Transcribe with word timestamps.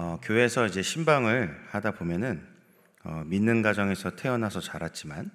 어, 0.00 0.16
교회에서 0.22 0.64
이제 0.66 0.80
신방을 0.80 1.58
하다 1.70 1.90
보면은 1.90 2.46
어, 3.02 3.24
믿는 3.26 3.62
가정에서 3.62 4.14
태어나서 4.14 4.60
자랐지만 4.60 5.28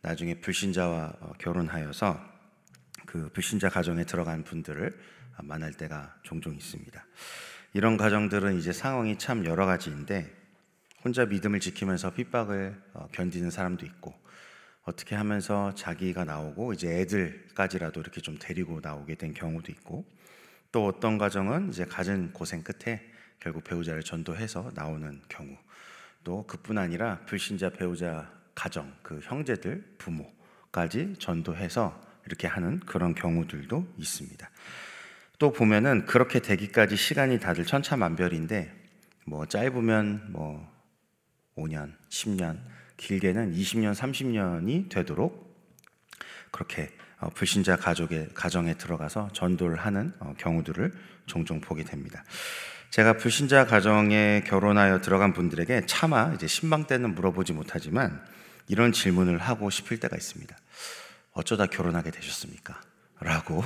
나중에 0.00 0.36
불신자와 0.36 1.12
어, 1.18 1.32
결혼하여서 1.38 2.16
그 3.04 3.28
불신자 3.32 3.68
가정에 3.68 4.04
들어간 4.04 4.44
분들을 4.44 4.96
만날 5.42 5.72
때가 5.72 6.14
종종 6.22 6.54
있습니다. 6.54 7.04
이런 7.72 7.96
가정들은 7.96 8.56
이제 8.56 8.72
상황이 8.72 9.18
참 9.18 9.44
여러 9.44 9.66
가지인데 9.66 10.32
혼자 11.02 11.26
믿음을 11.26 11.58
지키면서 11.58 12.14
핍박을 12.14 12.80
어, 12.94 13.08
견디는 13.10 13.50
사람도 13.50 13.86
있고 13.86 14.14
어떻게 14.84 15.16
하면서 15.16 15.74
자기가 15.74 16.22
나오고 16.22 16.74
이제 16.74 17.00
애들까지라도 17.00 18.02
이렇게 18.02 18.20
좀 18.20 18.36
데리고 18.38 18.78
나오게 18.80 19.16
된 19.16 19.34
경우도 19.34 19.72
있고 19.72 20.06
또 20.70 20.86
어떤 20.86 21.18
가정은 21.18 21.70
이제 21.70 21.84
가진 21.84 22.32
고생 22.32 22.62
끝에 22.62 23.15
결국 23.40 23.64
배우자를 23.64 24.02
전도해서 24.02 24.70
나오는 24.74 25.20
경우 25.28 25.56
또 26.24 26.46
그뿐 26.46 26.78
아니라 26.78 27.20
불신자 27.26 27.70
배우자 27.70 28.30
가정 28.54 28.92
그 29.02 29.20
형제들 29.22 29.96
부모까지 29.98 31.14
전도해서 31.18 32.02
이렇게 32.26 32.48
하는 32.48 32.80
그런 32.80 33.14
경우들도 33.14 33.94
있습니다. 33.96 34.50
또 35.38 35.52
보면은 35.52 36.06
그렇게 36.06 36.40
되기까지 36.40 36.96
시간이 36.96 37.38
다들 37.38 37.64
천차만별인데 37.64 38.74
뭐 39.26 39.46
짧으면 39.46 40.32
뭐 40.32 40.68
5년, 41.56 41.94
10년, 42.08 42.58
길게는 42.96 43.52
20년, 43.52 43.94
30년이 43.94 44.88
되도록 44.88 45.46
그렇게 46.50 46.90
어, 47.18 47.30
불신자 47.30 47.76
가족의 47.76 48.30
가정에 48.34 48.74
들어가서 48.74 49.30
전도를 49.32 49.76
하는 49.76 50.12
어, 50.18 50.34
경우들을 50.38 50.92
종종 51.26 51.60
보게 51.60 51.82
됩니다. 51.84 52.24
제가 52.96 53.18
불신자 53.18 53.66
가정에 53.66 54.42
결혼하여 54.46 55.02
들어간 55.02 55.34
분들에게 55.34 55.84
차마 55.84 56.32
이제 56.34 56.46
신방 56.46 56.86
때는 56.86 57.14
물어보지 57.14 57.52
못하지만 57.52 58.24
이런 58.68 58.90
질문을 58.90 59.36
하고 59.36 59.68
싶을 59.68 60.00
때가 60.00 60.16
있습니다. 60.16 60.56
어쩌다 61.32 61.66
결혼하게 61.66 62.10
되셨습니까? 62.10 62.80
라고. 63.20 63.62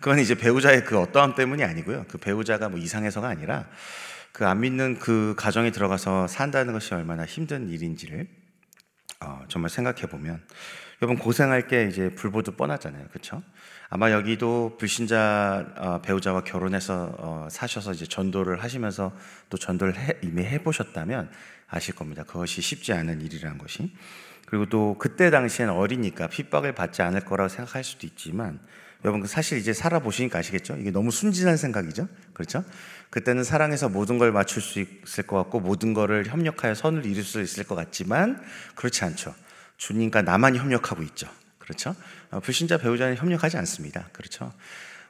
그건 0.00 0.18
이제 0.18 0.34
배우자의 0.34 0.84
그 0.84 0.98
어떠함 0.98 1.36
때문이 1.36 1.62
아니고요. 1.62 2.06
그 2.08 2.18
배우자가 2.18 2.70
뭐 2.70 2.80
이상해서가 2.80 3.28
아니라 3.28 3.68
그 4.32 4.44
안 4.44 4.58
믿는 4.58 4.98
그 4.98 5.36
가정에 5.38 5.70
들어가서 5.70 6.26
산다는 6.26 6.72
것이 6.72 6.92
얼마나 6.92 7.24
힘든 7.24 7.68
일인지를 7.68 8.26
어, 9.20 9.44
정말 9.46 9.70
생각해 9.70 10.06
보면 10.06 10.42
여러분 11.00 11.18
고생할 11.18 11.68
게 11.68 11.86
이제 11.86 12.12
불보듯 12.16 12.56
뻔하잖아요, 12.56 13.06
그렇죠? 13.10 13.44
아마 13.94 14.10
여기도 14.10 14.74
불신자 14.78 15.74
어, 15.76 16.00
배우자와 16.00 16.44
결혼해서 16.44 17.14
어, 17.18 17.48
사셔서 17.50 17.92
이제 17.92 18.06
전도를 18.06 18.62
하시면서 18.62 19.12
또 19.50 19.58
전도를 19.58 19.98
해, 19.98 20.14
이미 20.22 20.44
해보셨다면 20.44 21.30
아실 21.68 21.94
겁니다. 21.94 22.22
그것이 22.22 22.62
쉽지 22.62 22.94
않은 22.94 23.20
일이라는 23.20 23.58
것이. 23.58 23.94
그리고 24.46 24.64
또 24.70 24.96
그때 24.98 25.28
당시엔 25.28 25.68
어리니까 25.68 26.28
핍박을 26.28 26.74
받지 26.74 27.02
않을 27.02 27.26
거라고 27.26 27.50
생각할 27.50 27.84
수도 27.84 28.06
있지만 28.06 28.60
여러분 29.04 29.20
그 29.20 29.26
사실 29.28 29.58
이제 29.58 29.74
살아보시니까 29.74 30.38
아시겠죠? 30.38 30.78
이게 30.78 30.90
너무 30.90 31.10
순진한 31.10 31.58
생각이죠? 31.58 32.08
그렇죠? 32.32 32.64
그때는 33.10 33.44
사랑해서 33.44 33.90
모든 33.90 34.16
걸 34.16 34.32
맞출 34.32 34.62
수 34.62 34.80
있을 34.80 35.26
것 35.26 35.36
같고 35.36 35.60
모든 35.60 35.92
거를 35.92 36.24
협력하여 36.24 36.74
선을 36.74 37.04
이룰 37.04 37.22
수 37.22 37.42
있을 37.42 37.64
것 37.64 37.74
같지만 37.74 38.42
그렇지 38.74 39.04
않죠. 39.04 39.34
주님과 39.76 40.22
나만 40.22 40.56
협력하고 40.56 41.02
있죠. 41.02 41.28
그렇죠? 41.62 41.94
어, 42.30 42.40
불신자 42.40 42.78
배우자는 42.78 43.16
협력하지 43.16 43.56
않습니다. 43.58 44.08
그렇죠? 44.12 44.52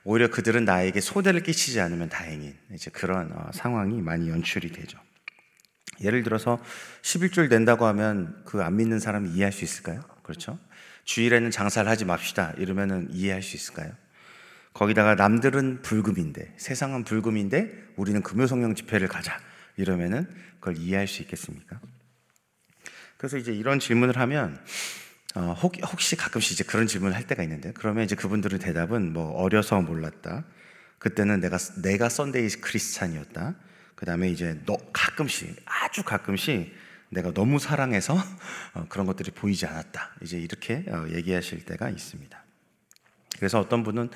오히려 0.05 0.29
그들은 0.29 0.67
나에게 0.67 1.01
소대를 1.01 1.43
끼치지 1.43 1.81
않으면 1.81 2.11
다행인 2.11 2.55
이제 2.75 2.91
그런 2.91 3.33
어, 3.33 3.51
상황이 3.55 4.03
많이 4.03 4.29
연출이 4.29 4.71
되죠. 4.71 4.99
예를 6.03 6.23
들어서 6.23 6.63
11줄 7.03 7.49
낸다고 7.49 7.87
하면 7.87 8.43
그 8.45 8.61
안 8.63 8.77
믿는 8.77 8.99
사람이 8.99 9.31
이해할 9.31 9.53
수 9.53 9.65
있을까요? 9.65 10.03
그렇죠? 10.23 10.59
주일에는 11.05 11.51
장사를 11.51 11.91
하지 11.91 12.05
맙시다. 12.05 12.53
이러면은 12.59 13.09
이해할 13.11 13.43
수 13.43 13.57
있을까요? 13.57 13.93
거기다가 14.75 15.15
남들은 15.15 15.83
불금인데, 15.83 16.55
세상은 16.57 17.05
불금인데, 17.05 17.93
우리는 17.97 18.23
금요성령 18.23 18.75
집회를 18.75 19.09
가자. 19.09 19.39
이러면은 19.77 20.29
그걸 20.61 20.77
이해할 20.77 21.07
수 21.07 21.23
있겠습니까? 21.23 21.81
그래서 23.17 23.37
이제 23.37 23.53
이런 23.53 23.79
질문을 23.79 24.17
하면, 24.19 24.59
어, 25.35 25.57
혹, 25.63 25.75
혹시 25.93 26.17
가끔씩 26.17 26.53
이제 26.53 26.65
그런 26.65 26.87
질문을 26.87 27.17
할 27.17 27.27
때가 27.27 27.43
있는데, 27.43 27.73
그러면 27.73 28.05
이제 28.05 28.15
그분들의 28.15 28.59
대답은 28.59 29.13
뭐, 29.13 29.33
어려서 29.33 29.81
몰랐다. 29.81 30.45
그때는 30.99 31.41
내가, 31.41 31.59
내가 31.83 32.09
Sunday 32.09 32.49
Christian이었다. 32.49 33.55
그 33.95 34.07
다음에 34.07 34.29
이제 34.29 34.61
너 34.67 34.77
가끔씩, 34.93 35.57
아주 35.65 36.03
가끔씩 36.03 36.73
내가 37.13 37.33
너무 37.33 37.59
사랑해서 37.59 38.17
어, 38.75 38.87
그런 38.89 39.07
것들이 39.07 39.31
보이지 39.31 39.67
않았다. 39.67 40.17
이제 40.23 40.39
이렇게 40.39 40.85
어, 40.89 41.07
얘기하실 41.11 41.65
때가 41.65 41.91
있습니다. 41.91 42.43
그래서 43.37 43.61
어떤 43.61 43.83
분은 43.83 44.11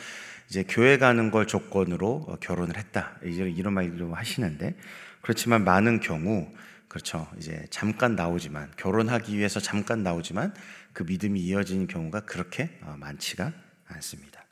이제 0.49 0.65
교회 0.69 0.99
가는 0.99 1.31
걸 1.31 1.47
조건으로 1.47 2.27
어, 2.29 2.37
결혼을 2.41 2.77
했다. 2.77 3.17
이제 3.25 3.49
이런 3.49 3.75
말도 3.75 4.15
하시는데 4.15 4.77
그렇지만 5.21 5.65
많은 5.65 6.01
경우 6.01 6.51
그렇죠. 6.89 7.29
이제 7.37 7.67
잠깐 7.71 8.17
나오지만 8.17 8.71
결혼하기 8.77 9.37
위해서 9.37 9.61
잠깐 9.61 10.03
나오지만 10.03 10.55
그 10.97 11.03
믿음이 11.03 11.39
이어지는 11.41 11.89
경우가 11.89 12.21
그렇게 12.21 12.71
많지가 12.81 13.53
않습니다. 13.89 14.47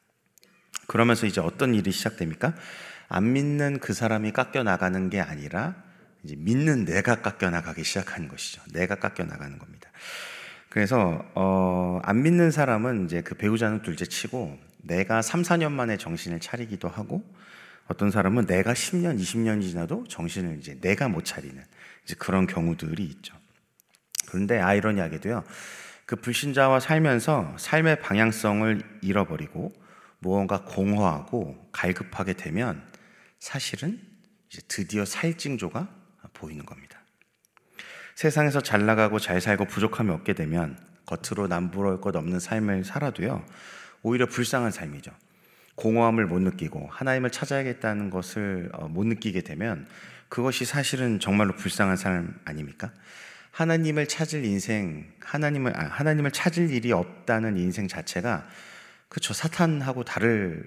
그러면서 0.86 1.24
이제 1.26 1.40
어떤 1.40 1.74
일이 1.74 1.90
시작됩니까? 1.90 2.54
안 3.08 3.32
믿는 3.32 3.78
그 3.78 3.94
사람이 3.94 4.32
깎여 4.32 4.62
나가는 4.62 5.08
게 5.08 5.20
아니라 5.20 5.74
이제 6.22 6.36
믿는 6.36 6.84
내가 6.84 7.22
깎여 7.22 7.48
나가기 7.48 7.82
시작하는 7.82 8.28
것이죠. 8.28 8.60
내가 8.74 8.96
깎여 8.96 9.24
나가는 9.24 9.58
겁니다. 9.58 9.88
그래서 10.68 11.24
어, 11.34 12.00
안 12.02 12.22
믿는 12.22 12.50
사람은 12.50 13.06
이제 13.06 13.22
그 13.22 13.36
배우자는 13.36 13.80
둘째치고 13.80 14.58
내가 14.82 15.22
3, 15.22 15.40
4년 15.40 15.72
만에 15.72 15.96
정신을 15.96 16.40
차리기도 16.40 16.88
하고 16.88 17.24
어떤 17.86 18.10
사람은 18.10 18.44
내가 18.44 18.74
10년, 18.74 19.18
20년이 19.18 19.62
지나도 19.62 20.04
정신을 20.08 20.58
이제 20.58 20.78
내가 20.78 21.08
못 21.08 21.24
차리는 21.24 21.58
이제 22.04 22.14
그런 22.18 22.46
경우들이 22.46 23.02
있죠. 23.02 23.34
그런데 24.26 24.58
아이러니하게도요. 24.58 25.42
그 26.06 26.16
불신자와 26.16 26.80
살면서 26.80 27.56
삶의 27.58 28.00
방향성을 28.00 29.00
잃어버리고 29.02 29.72
무언가 30.18 30.62
공허하고 30.62 31.68
갈급하게 31.72 32.34
되면 32.34 32.82
사실은 33.38 34.00
이제 34.48 34.62
드디어 34.68 35.04
살징조가 35.04 35.88
보이는 36.32 36.64
겁니다. 36.64 36.98
세상에서 38.14 38.60
잘 38.60 38.86
나가고 38.86 39.18
잘 39.18 39.40
살고 39.40 39.66
부족함이 39.66 40.10
없게 40.10 40.34
되면 40.34 40.78
겉으로 41.06 41.48
남부러울 41.48 42.00
것 42.00 42.14
없는 42.16 42.40
삶을 42.40 42.84
살아도요, 42.84 43.44
오히려 44.02 44.26
불쌍한 44.26 44.70
삶이죠. 44.70 45.10
공허함을 45.74 46.26
못 46.26 46.38
느끼고 46.40 46.88
하나님을 46.90 47.30
찾아야겠다는 47.30 48.10
것을 48.10 48.70
어, 48.72 48.88
못 48.88 49.04
느끼게 49.06 49.42
되면 49.42 49.86
그것이 50.28 50.64
사실은 50.64 51.20
정말로 51.20 51.54
불쌍한 51.54 51.96
삶 51.96 52.38
아닙니까? 52.44 52.92
하나님을 53.54 54.08
찾을 54.08 54.44
인생, 54.44 55.12
하나님을, 55.20 55.76
아, 55.76 55.84
하나님을 55.84 56.32
찾을 56.32 56.70
일이 56.70 56.90
없다는 56.90 57.56
인생 57.56 57.86
자체가 57.86 58.48
그쵸, 59.08 59.32
사탄하고 59.32 60.02
다를 60.02 60.64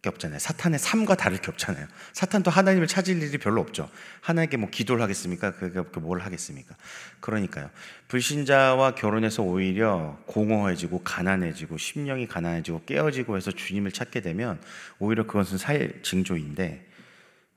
게 0.00 0.08
없잖아요. 0.08 0.38
사탄의 0.38 0.78
삶과 0.80 1.14
다를 1.14 1.38
게 1.38 1.50
없잖아요. 1.50 1.86
사탄도 2.14 2.50
하나님을 2.50 2.88
찾을 2.88 3.22
일이 3.22 3.36
별로 3.38 3.60
없죠. 3.60 3.88
하나님께 4.22 4.56
뭐 4.56 4.70
기도를 4.70 5.02
하겠습니까? 5.02 5.52
그게 5.52 5.80
뭘 6.00 6.20
하겠습니까? 6.20 6.74
그러니까요. 7.20 7.70
불신자와 8.08 8.94
결혼해서 8.94 9.42
오히려 9.42 10.18
공허해지고 10.26 11.02
가난해지고 11.04 11.76
심령이 11.76 12.26
가난해지고 12.26 12.84
깨어지고 12.86 13.36
해서 13.36 13.52
주님을 13.52 13.92
찾게 13.92 14.22
되면 14.22 14.58
오히려 14.98 15.26
그것은 15.26 15.58
살 15.58 16.00
징조인데 16.02 16.84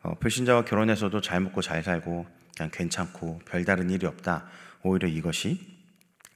어, 0.04 0.14
불신자와 0.20 0.66
결혼해서도 0.66 1.22
잘 1.22 1.40
먹고 1.40 1.62
잘 1.62 1.82
살고 1.82 2.28
그냥 2.56 2.70
괜찮고 2.72 3.42
별다른 3.46 3.90
일이 3.90 4.06
없다. 4.06 4.46
오히려 4.86 5.08
이것이 5.08 5.60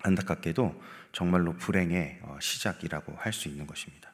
안타깝게도 0.02 0.82
정말로 1.12 1.56
불행의 1.58 2.20
어, 2.24 2.38
시작이라고 2.42 3.16
할 3.18 3.32
수 3.34 3.48
있는 3.48 3.68
것입니다. 3.68 4.12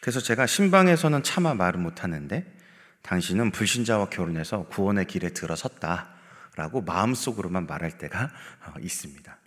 그래서 0.00 0.20
제가 0.20 0.46
신방에서는 0.46 1.22
차마 1.22 1.54
말을 1.54 1.80
못하는데 1.80 2.44
당신은 3.02 3.50
불신자와 3.52 4.10
결혼해서 4.10 4.66
구원의 4.68 5.06
길에 5.06 5.30
들어섰다라고 5.30 6.82
마음속으로만 6.82 7.66
말할 7.66 7.98
때가 7.98 8.30
어, 8.66 8.74
있습니다. 8.80 9.38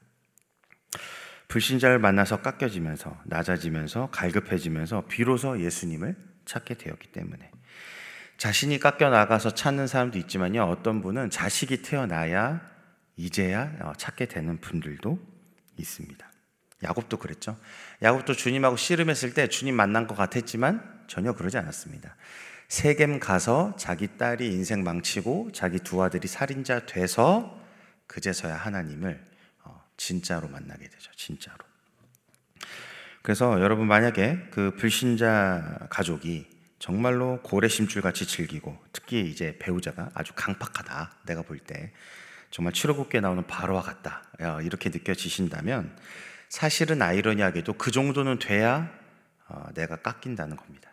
불신자를 1.48 2.00
만나서 2.00 2.42
깎여지면서 2.42 3.22
낮아지면서 3.26 4.10
갈급해지면서 4.12 5.06
비로소 5.08 5.60
예수님을 5.60 6.16
찾게 6.46 6.76
되었기 6.76 7.12
때문에 7.12 7.52
자신이 8.38 8.80
깎여 8.80 9.10
나가서 9.10 9.54
찾는 9.54 9.86
사람도 9.88 10.18
있지만요 10.18 10.64
어떤 10.64 11.02
분은 11.02 11.30
자식이 11.30 11.82
태어나야 11.82 12.71
이제야 13.26 13.72
어, 13.82 13.94
찾게 13.98 14.26
되는 14.26 14.60
분들도 14.60 15.20
있습니다. 15.78 16.32
야곱도 16.84 17.18
그랬죠. 17.18 17.56
야곱도 18.02 18.34
주님하고 18.34 18.78
씨름했을 18.78 19.36
때 19.36 19.48
주님 19.48 19.76
만난 19.76 20.08
것 20.08 20.16
같았지만 20.16 21.06
전혀 21.08 21.34
그러지 21.34 21.58
않았습니다. 21.58 22.16
세겜 22.68 23.20
가서 23.20 23.76
자기 23.78 24.18
딸이 24.18 24.48
인생 24.48 24.84
망치고 24.84 25.52
자기 25.54 25.78
두 25.80 26.02
아들이 26.02 26.28
살인자 26.28 26.86
돼서 26.86 27.60
그제서야 28.08 28.56
하나님을 28.56 29.24
어, 29.66 29.84
진짜로 29.98 30.48
만나게 30.48 30.90
되죠. 30.90 31.12
진짜로. 31.16 31.60
그래서 33.22 33.62
여러분 33.62 33.88
만약에 33.88 34.48
그 34.50 34.76
불신자 34.78 35.88
가족이 35.92 36.50
정말로 36.80 37.40
고래 37.44 37.68
심줄 37.68 38.02
같이 38.02 38.26
즐기고 38.26 38.76
특히 38.92 39.30
이제 39.30 39.56
배우자가 39.60 40.10
아주 40.16 40.34
강팍하다 40.36 41.18
내가 41.28 41.44
볼 41.44 41.60
때 41.60 41.94
정말 42.52 42.74
칠호국에 42.74 43.22
나오는 43.22 43.46
바로와 43.48 43.82
같다 43.82 44.24
이렇게 44.62 44.90
느껴지신다면 44.90 45.96
사실은 46.50 47.02
아이러니하게도 47.02 47.74
그 47.74 47.92
정도는 47.92 48.40
돼야 48.40 48.92
어, 49.48 49.68
내가 49.74 49.96
깎인다는 49.98 50.58
겁니다. 50.58 50.92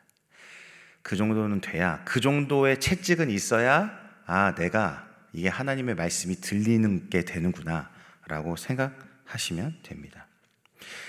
그 1.02 1.16
정도는 1.16 1.60
돼야 1.60 2.02
그 2.04 2.20
정도의 2.20 2.80
채찍은 2.80 3.30
있어야 3.30 3.90
아 4.26 4.54
내가 4.54 5.08
이게 5.32 5.48
하나님의 5.48 5.94
말씀이 5.94 6.36
들리는 6.36 7.10
게 7.10 7.24
되는구나라고 7.24 8.56
생각하시면 8.56 9.78
됩니다. 9.82 10.26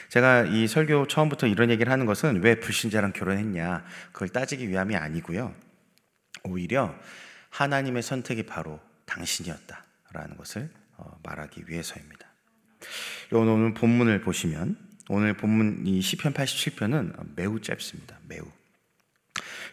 제가 0.10 0.46
이 0.46 0.68
설교 0.68 1.07
처음부터 1.07 1.48
이런 1.48 1.69
얘기를 1.69 1.92
하는 1.92 2.06
것은 2.06 2.42
왜 2.42 2.60
불신자랑 2.60 3.13
결혼했냐 3.13 3.86
그걸 4.12 4.30
따지기 4.30 4.68
위함이 4.69 4.96
아니고요. 4.96 5.54
오히려 6.44 6.96
하나님의 7.50 8.01
선택이 8.01 8.44
바로 8.44 8.80
당신이었다 9.06 9.88
라는 10.13 10.38
것을 10.38 10.69
어, 10.97 11.19
말하기 11.23 11.65
위해서입니다. 11.67 12.27
오늘 13.31 13.73
본문을 13.73 14.21
보시면 14.21 14.77
오늘 15.09 15.35
본문 15.35 15.85
이 15.85 16.01
시편 16.01 16.33
87편은 16.33 17.35
매우 17.35 17.59
짧습니다. 17.59 18.17
매우. 18.27 18.45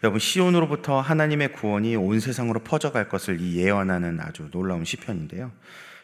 여러분 0.03 0.21
시온으로부터 0.21 1.01
하나님의 1.01 1.53
구원이 1.53 1.97
온 1.97 2.21
세상으로 2.21 2.61
퍼져갈 2.61 3.09
것을 3.09 3.41
이 3.41 3.57
예언하는 3.57 4.21
아주 4.21 4.51
놀라운 4.51 4.85
시편인데요. 4.85 5.53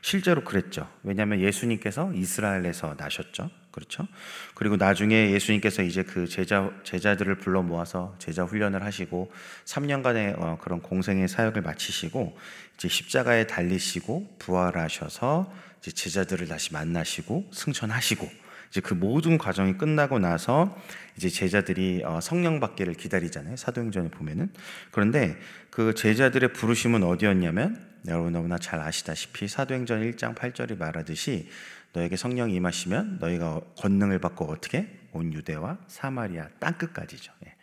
실제로 0.00 0.42
그랬죠. 0.44 0.90
왜냐하면 1.02 1.40
예수님께서 1.40 2.12
이스라엘에서 2.12 2.96
나셨죠. 2.98 3.50
그렇죠? 3.72 4.06
그리고 4.54 4.76
나중에 4.76 5.32
예수님께서 5.32 5.82
이제 5.82 6.02
그 6.02 6.28
제자 6.28 6.70
제자들을 6.84 7.36
불러 7.36 7.62
모아서 7.62 8.14
제자 8.18 8.44
훈련을 8.44 8.84
하시고 8.84 9.32
3년간의 9.64 10.38
어, 10.38 10.58
그런 10.60 10.80
공생의 10.80 11.26
사역을 11.26 11.62
마치시고 11.62 12.36
이제 12.76 12.88
십자가에 12.88 13.46
달리시고 13.46 14.36
부활하셔서 14.38 15.52
이제 15.80 15.90
제자들을 15.90 16.46
다시 16.46 16.72
만나시고 16.72 17.48
승천하시고 17.52 18.42
이제 18.70 18.80
그 18.80 18.94
모든 18.94 19.36
과정이 19.36 19.76
끝나고 19.76 20.18
나서 20.18 20.74
이제 21.16 21.28
제자들이 21.28 22.02
어, 22.04 22.20
성령 22.22 22.60
받기를 22.60 22.94
기다리잖아요. 22.94 23.56
사도행전에 23.56 24.10
보면은 24.10 24.50
그런데 24.90 25.36
그 25.70 25.94
제자들의 25.94 26.52
부르심은 26.52 27.02
어디였냐면 27.02 27.92
여러분 28.08 28.32
너무나 28.32 28.58
잘 28.58 28.80
아시다시피 28.80 29.46
사도행전 29.46 30.00
1장 30.12 30.34
8절이 30.34 30.78
말하듯이 30.78 31.48
너에게 31.92 32.16
성령이 32.16 32.54
임하시면 32.54 33.18
너희가 33.20 33.60
권능을 33.78 34.18
받고 34.18 34.46
어떻게 34.46 34.88
온 35.12 35.32
유대와 35.32 35.78
사마리아 35.86 36.48
땅 36.58 36.74
끝까지죠. 36.78 37.32
예. 37.46 37.54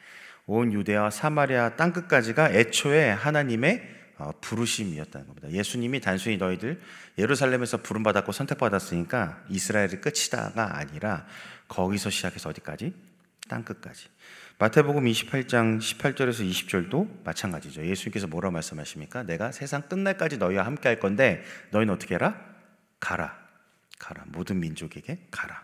온 0.46 0.74
유대와 0.74 1.10
사마리아 1.10 1.76
땅 1.76 1.94
끝까지가 1.94 2.52
애초에 2.52 3.10
하나님의 3.10 3.98
어, 4.18 4.32
부르심이었다는 4.42 5.28
겁니다. 5.28 5.50
예수님이 5.50 6.02
단순히 6.02 6.38
너희들 6.38 6.80
예루살렘에서 7.18 7.78
부름 7.78 8.04
받았고 8.04 8.32
선택받았으니까 8.34 9.46
이스라엘이 9.50 10.02
끝이다가 10.02 10.78
아니라 10.78 11.26
거기서 11.70 12.10
시작해서 12.10 12.50
어디까지? 12.50 12.94
땅 13.48 13.64
끝까지. 13.64 14.08
마태복음 14.60 15.06
28장 15.06 15.80
18절에서 15.80 16.48
20절도 16.50 17.24
마찬가지죠. 17.24 17.86
예수님께서 17.86 18.28
뭐라고 18.28 18.52
말씀하십니까? 18.54 19.24
내가 19.24 19.54
세상 19.54 19.84
끝날까지 19.84 20.38
너희와 20.38 20.66
함께 20.66 20.90
할 20.90 21.00
건데 21.00 21.42
너희는 21.72 21.94
어떻게 21.94 22.16
해라? 22.16 22.36
가라. 23.00 23.49
가라. 24.00 24.24
모든 24.28 24.60
민족에게 24.60 25.28
가라. 25.30 25.64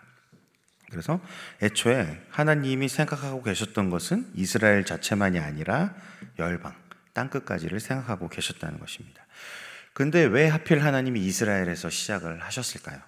그래서 0.92 1.20
애초에 1.62 2.22
하나님이 2.30 2.88
생각하고 2.88 3.42
계셨던 3.42 3.90
것은 3.90 4.32
이스라엘 4.36 4.86
자체만이 4.86 5.40
아니라 5.40 5.96
열방, 6.38 6.76
땅 7.14 7.30
끝까지를 7.30 7.80
생각하고 7.80 8.30
계셨다는 8.30 8.80
것입니다. 8.80 9.26
근데 9.94 10.24
왜 10.24 10.48
하필 10.48 10.84
하나님이 10.84 11.26
이스라엘에서 11.26 11.90
시작을 11.90 12.44
하셨을까요? 12.44 13.00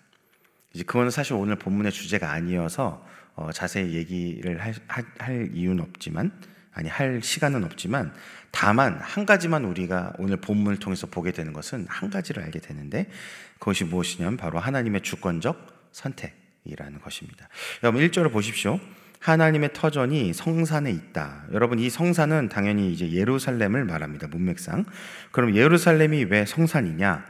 이제 0.73 0.83
그거는 0.83 1.11
사실 1.11 1.33
오늘 1.33 1.55
본문의 1.57 1.91
주제가 1.91 2.31
아니어서 2.31 3.05
어, 3.35 3.51
자세히 3.51 3.93
얘기를 3.93 4.59
할, 4.63 4.73
할 5.19 5.49
이유는 5.53 5.83
없지만 5.83 6.31
아니 6.77 6.89
할 6.89 7.21
시간은 7.23 7.63
없지만 7.63 8.13
다만 8.51 8.99
한 9.01 9.25
가지만 9.25 9.65
우리가 9.65 10.13
오늘 10.19 10.37
본문을 10.37 10.77
통해서 10.77 11.07
보게 11.07 11.31
되는 11.31 11.51
것은 11.51 11.87
한 11.89 12.11
가지를 12.11 12.43
알게 12.43 12.59
되는데 12.59 13.09
그것이 13.57 13.83
무엇이냐면 13.83 14.37
바로 14.37 14.59
하나님의 14.59 15.01
주권적 15.01 15.89
선택이라는 15.91 17.01
것입니다. 17.01 17.49
여러분 17.83 18.07
1절을 18.07 18.31
보십시오. 18.31 18.79
하나님의 19.19 19.71
터전이 19.73 20.33
성산에 20.33 20.91
있다. 20.91 21.45
여러분 21.51 21.79
이 21.79 21.89
성산은 21.89 22.49
당연히 22.49 22.93
이제 22.93 23.11
예루살렘을 23.11 23.83
말합니다. 23.83 24.27
문맥상. 24.27 24.85
그럼 25.31 25.55
예루살렘이 25.55 26.25
왜 26.25 26.45
성산이냐? 26.45 27.25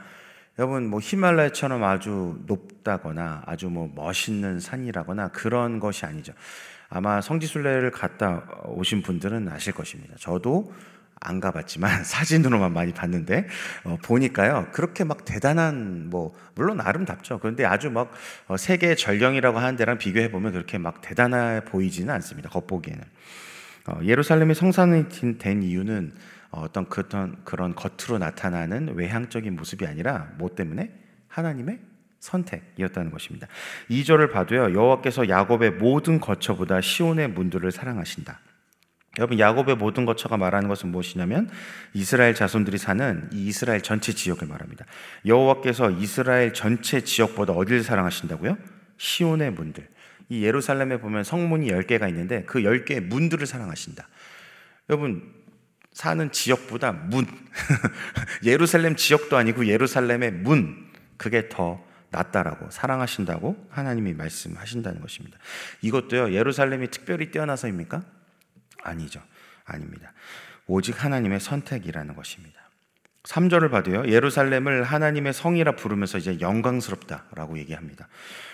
여러분 0.59 0.87
뭐 0.89 0.99
히말라야처럼 1.01 1.85
아주 1.85 2.37
높다거나 2.47 3.43
아주 3.45 3.69
뭐 3.69 3.89
멋있는 3.95 4.59
산이라거나 4.59 5.29
그런 5.29 5.79
것이 5.79 6.05
아니죠. 6.05 6.33
아마 6.89 7.21
성지순례를 7.21 7.91
갔다 7.91 8.43
오신 8.65 9.01
분들은 9.01 9.49
아실 9.49 9.73
것입니다. 9.73 10.15
저도 10.17 10.73
안 11.19 11.39
가봤지만 11.39 12.03
사진으로만 12.05 12.73
많이 12.73 12.93
봤는데 12.93 13.47
어, 13.83 13.97
보니까요 14.03 14.67
그렇게 14.71 15.03
막 15.03 15.25
대단한 15.25 16.09
뭐 16.09 16.35
물론 16.55 16.79
아름답죠. 16.79 17.39
그런데 17.39 17.65
아주 17.65 17.89
막 17.89 18.11
어, 18.47 18.57
세계 18.57 18.95
전령이라고 18.95 19.57
하는 19.59 19.75
데랑 19.75 19.97
비교해 19.97 20.29
보면 20.31 20.51
그렇게 20.51 20.77
막 20.77 21.01
대단해 21.01 21.61
보이지는 21.65 22.13
않습니다. 22.15 22.49
겉보기에는 22.49 23.03
어, 23.87 23.99
예루살렘이 24.03 24.53
성산이 24.53 25.37
된 25.39 25.63
이유는 25.63 26.13
어떤 26.51 26.87
그런 26.87 27.37
그런 27.43 27.75
겉으로 27.75 28.19
나타나는 28.19 28.95
외향적인 28.95 29.55
모습이 29.55 29.85
아니라 29.85 30.29
뭐 30.37 30.49
때문에 30.53 30.91
하나님의 31.27 31.79
선택이었다는 32.27 33.11
것입니다. 33.11 33.47
2절을 33.89 34.31
봐도요. 34.31 34.73
여호와께서 34.73 35.29
야곱의 35.29 35.71
모든 35.71 36.19
거처보다 36.19 36.81
시온의 36.81 37.29
문들을 37.29 37.71
사랑하신다. 37.71 38.39
여러분 39.17 39.39
야곱의 39.39 39.77
모든 39.77 40.05
거처가 40.05 40.37
말하는 40.37 40.67
것은 40.67 40.89
무엇이냐면 40.89 41.49
이스라엘 41.93 42.35
자손들이 42.35 42.77
사는 42.77 43.29
이 43.33 43.47
이스라엘 43.47 43.81
전체 43.81 44.13
지역을 44.13 44.47
말합니다. 44.47 44.85
여호와께서 45.25 45.91
이스라엘 45.91 46.53
전체 46.53 47.01
지역보다 47.01 47.53
어디를 47.53 47.81
사랑하신다고요? 47.81 48.57
시온의 48.97 49.51
문들. 49.51 49.87
이 50.29 50.43
예루살렘에 50.43 50.99
보면 50.99 51.23
성문이 51.23 51.71
10개가 51.71 52.09
있는데 52.09 52.43
그 52.43 52.59
10개의 52.59 53.01
문들을 53.05 53.47
사랑하신다. 53.47 54.07
여러분 54.89 55.33
사는 55.93 56.31
지역보다 56.31 56.91
문 56.91 57.25
예루살렘 58.43 58.95
지역도 58.95 59.35
아니고 59.35 59.65
예루살렘의 59.65 60.31
문 60.31 60.85
그게 61.17 61.49
더 61.49 61.86
낫다라고 62.09 62.69
사랑하신다고 62.71 63.67
하나님이 63.69 64.13
말씀하신다는 64.13 65.01
것입니다. 65.01 65.37
이것도요 65.81 66.33
예루살렘이 66.33 66.89
특별히 66.89 67.31
뛰어나서입니까? 67.31 68.03
아니죠. 68.83 69.21
아닙니다. 69.65 70.13
오직 70.67 71.03
하나님의 71.03 71.39
선택이라는 71.39 72.15
것입니다. 72.15 72.59
3절을 73.23 73.69
봐도요. 73.71 74.07
예루살렘을 74.07 74.83
하나님의 74.83 75.33
성이라 75.33 75.75
부르면서 75.75 76.17
이제 76.17 76.39
영광스럽다라고 76.39 77.57
얘기합니다. 77.59 78.07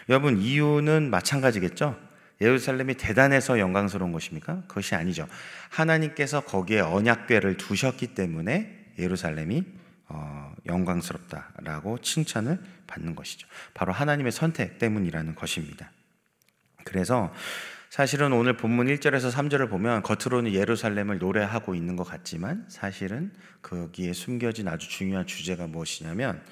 여러분 0.10 0.40
이유는 0.40 1.12
마찬가지겠죠? 1.12 1.96
예루살렘이 2.42 2.96
대단해서 2.96 3.60
영광스러운 3.60 4.12
것입니까? 4.12 4.64
그것이 4.68 4.96
아니죠. 4.96 5.28
하나님께서 5.70 6.42
거기에 6.42 6.80
언약궤를 6.82 7.58
두셨기 7.58 8.16
때문에 8.16 8.86
예루살렘이 8.98 9.64
어, 10.08 10.54
영광스럽다라고 10.66 12.00
칭찬을 12.00 12.60
받는 12.88 13.16
것이죠. 13.16 13.48
바로 13.74 13.94
하나님의 13.94 14.32
선택 14.32 14.78
때문이라는 14.78 15.36
것입니다. 15.36 15.92
그래서 16.84 17.34
사실은 17.90 18.34
오늘 18.34 18.58
본문 18.58 18.88
1절에서 18.88 19.32
3절을 19.32 19.70
보면 19.70 20.02
겉으로는 20.02 20.54
예루살렘을 20.54 21.20
노래하고 21.20 21.76
있는 21.76 21.96
것 21.96 22.04
같지만 22.04 22.66
사실은 22.68 23.32
거기에 23.62 24.14
숨겨진 24.14 24.68
아주 24.68 24.90
중요한 24.90 25.28
주제가 25.28 25.68
무엇이냐면 25.68 26.44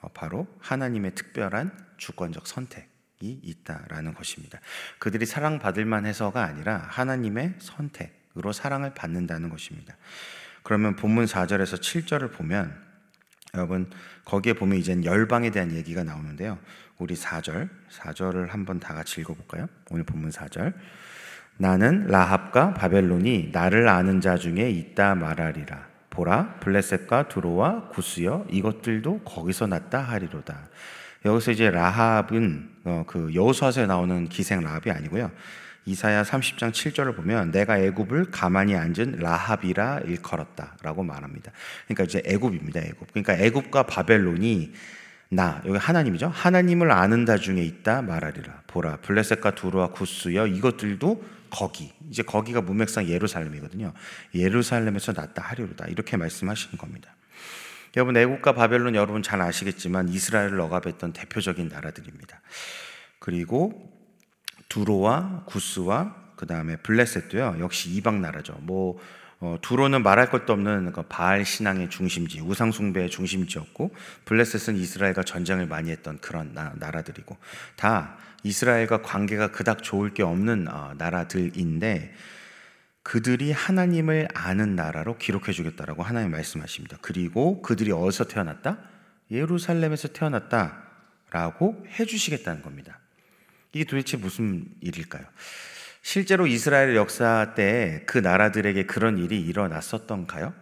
어, 0.00 0.08
바로 0.14 0.46
하나님의 0.60 1.14
특별한 1.14 1.76
주권적 1.96 2.46
선택. 2.46 2.96
이 3.20 3.40
있다라는 3.42 4.12
것입니다. 4.12 4.60
그들이 4.98 5.24
사랑받을 5.24 5.86
만 5.86 6.04
해서가 6.04 6.44
아니라 6.44 6.86
하나님의 6.90 7.54
선택으로 7.60 8.52
사랑을 8.52 8.92
받는다는 8.92 9.48
것입니다. 9.48 9.96
그러면 10.62 10.96
본문 10.96 11.24
4절에서 11.24 11.78
7절을 11.80 12.32
보면 12.32 12.85
여러분 13.56 13.90
거기에 14.24 14.52
보면 14.52 14.78
이제 14.78 14.98
열방에 15.02 15.50
대한 15.50 15.72
얘기가 15.72 16.04
나오는데요. 16.04 16.58
우리 16.98 17.14
4절, 17.14 17.68
4절을 17.90 18.50
한번 18.50 18.78
다 18.78 18.94
같이 18.94 19.20
읽어 19.20 19.34
볼까요? 19.34 19.66
오늘 19.90 20.04
본문 20.04 20.30
4절. 20.30 20.74
나는 21.58 22.06
라합과 22.06 22.74
바벨론이 22.74 23.50
나를 23.52 23.88
아는 23.88 24.20
자 24.20 24.36
중에 24.36 24.70
있다 24.70 25.14
말하리라. 25.14 25.86
보라 26.10 26.56
블레셋과 26.60 27.28
두로와 27.28 27.88
구스여 27.88 28.46
이것들도 28.50 29.20
거기서 29.20 29.66
났다 29.66 30.00
하리로다. 30.00 30.68
여기서 31.24 31.50
이제 31.50 31.70
라합은 31.70 32.70
어, 32.84 33.04
그 33.06 33.34
여호수아서에 33.34 33.86
나오는 33.86 34.28
기생 34.28 34.60
라합이 34.60 34.90
아니고요. 34.90 35.30
이사야 35.86 36.24
30장 36.24 36.72
7절을 36.72 37.14
보면 37.14 37.52
내가 37.52 37.78
애굽을 37.78 38.32
가만히 38.32 38.74
앉은 38.74 39.18
라합이라 39.20 40.00
일컬었다라고 40.00 41.04
말합니다. 41.04 41.52
그러니까 41.86 42.04
이제 42.04 42.22
애굽입니다. 42.26 42.80
애굽. 42.80 43.12
그러니까 43.12 43.34
애굽과 43.34 43.84
바벨론이 43.84 44.72
나 45.28 45.62
여기 45.64 45.78
하나님이죠. 45.78 46.28
하나님을 46.28 46.90
아는 46.90 47.24
자 47.24 47.36
중에 47.36 47.62
있다 47.62 48.02
말하리라. 48.02 48.62
보라 48.66 48.96
블레셋과 48.96 49.54
두루와 49.54 49.88
구스여 49.90 50.48
이것들도 50.48 51.22
거기 51.50 51.92
이제 52.10 52.22
거기가 52.22 52.60
문맥상 52.60 53.06
예루살렘이거든요. 53.06 53.92
예루살렘에서 54.34 55.12
났다 55.12 55.42
하리로다 55.42 55.86
이렇게 55.86 56.16
말씀하시는 56.16 56.78
겁니다. 56.78 57.14
여러분 57.96 58.16
애국과 58.16 58.52
바벨론 58.52 58.94
여러분 58.94 59.22
잘 59.22 59.40
아시겠지만 59.40 60.08
이스라엘을 60.08 60.60
억압했던 60.60 61.12
대표적인 61.12 61.68
나라들입니다. 61.68 62.40
그리고 63.18 63.95
두로와 64.68 65.44
구스와 65.46 66.14
그 66.36 66.46
다음에 66.46 66.76
블레셋도요 66.76 67.56
역시 67.60 67.90
이방 67.90 68.20
나라죠. 68.20 68.58
뭐 68.60 68.98
어, 69.38 69.58
두로는 69.60 70.02
말할 70.02 70.30
것도 70.30 70.52
없는 70.54 70.92
그 70.92 71.02
바알 71.02 71.44
신앙의 71.44 71.90
중심지, 71.90 72.40
우상 72.40 72.72
숭배의 72.72 73.10
중심지였고 73.10 73.94
블레셋은 74.24 74.78
이스라엘과 74.78 75.24
전쟁을 75.24 75.66
많이 75.66 75.90
했던 75.90 76.18
그런 76.20 76.54
나, 76.54 76.72
라들이고 76.78 77.36
다 77.76 78.16
이스라엘과 78.44 79.02
관계가 79.02 79.50
그닥 79.52 79.82
좋을 79.82 80.14
게 80.14 80.22
없는 80.22 80.68
어, 80.68 80.94
나라들인데 80.96 82.14
그들이 83.02 83.52
하나님을 83.52 84.28
아는 84.34 84.74
나라로 84.74 85.18
기록해 85.18 85.52
주겠다라고 85.52 86.02
하나님 86.02 86.32
말씀하십니다. 86.32 86.98
그리고 87.02 87.62
그들이 87.62 87.92
어디서 87.92 88.24
태어났다? 88.24 88.78
예루살렘에서 89.30 90.08
태어났다라고 90.08 91.84
해 91.86 92.04
주시겠다는 92.04 92.62
겁니다. 92.62 92.98
이게 93.76 93.84
도대체 93.84 94.16
무슨 94.16 94.64
일일까요? 94.80 95.24
실제로 96.00 96.46
이스라엘 96.46 96.96
역사 96.96 97.52
때 97.54 98.04
그 98.06 98.18
나라들에게 98.18 98.86
그런 98.86 99.18
일이 99.18 99.40
일어났었던가요? 99.40 100.54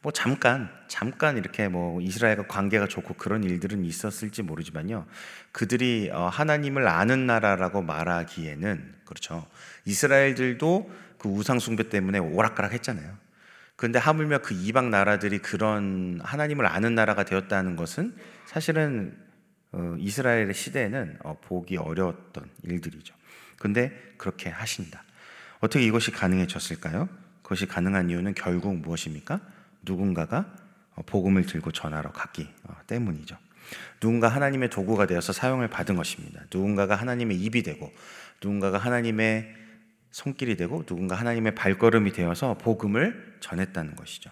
뭐 0.00 0.10
잠깐 0.10 0.68
잠깐 0.88 1.38
이렇게 1.38 1.68
뭐 1.68 2.00
이스라엘과 2.00 2.48
관계가 2.48 2.88
좋고 2.88 3.14
그런 3.14 3.44
일들은 3.44 3.84
있었을지 3.84 4.42
모르지만요. 4.42 5.06
그들이 5.52 6.10
어, 6.12 6.26
하나님을 6.26 6.88
아는 6.88 7.26
나라라고 7.26 7.82
말하기에는 7.82 8.94
그렇죠. 9.04 9.46
이스라엘들도 9.84 10.90
그 11.18 11.28
우상 11.28 11.60
숭배 11.60 11.88
때문에 11.88 12.18
오락가락 12.18 12.72
했잖아요. 12.72 13.16
그런데 13.76 14.00
하물며 14.00 14.38
그 14.38 14.54
이방 14.54 14.90
나라들이 14.90 15.38
그런 15.38 16.20
하나님을 16.24 16.66
아는 16.66 16.96
나라가 16.96 17.24
되었다는 17.24 17.76
것은 17.76 18.16
사실은 18.46 19.16
어, 19.16 19.21
이스라엘의 19.98 20.54
시대에는 20.54 21.18
어, 21.24 21.38
보기 21.40 21.76
어려웠던 21.76 22.48
일들이죠. 22.64 23.14
근데 23.58 23.92
그렇게 24.16 24.50
하신다. 24.50 25.02
어떻게 25.60 25.84
이것이 25.84 26.10
가능해졌을까요? 26.10 27.08
그것이 27.42 27.66
가능한 27.66 28.10
이유는 28.10 28.34
결국 28.34 28.76
무엇입니까? 28.76 29.40
누군가가 29.82 30.54
어, 30.94 31.02
복음을 31.06 31.46
들고 31.46 31.72
전하러 31.72 32.12
갔기 32.12 32.48
어, 32.64 32.76
때문이죠. 32.86 33.36
누군가 34.00 34.28
하나님의 34.28 34.70
도구가 34.70 35.06
되어서 35.06 35.32
사용을 35.32 35.68
받은 35.68 35.96
것입니다. 35.96 36.42
누군가가 36.52 36.94
하나님의 36.96 37.38
입이 37.38 37.62
되고, 37.62 37.92
누군가가 38.42 38.78
하나님의 38.78 39.54
손길이 40.10 40.56
되고, 40.56 40.84
누군가 40.84 41.14
하나님의 41.14 41.54
발걸음이 41.54 42.12
되어서 42.12 42.58
복음을 42.58 43.36
전했다는 43.40 43.96
것이죠. 43.96 44.30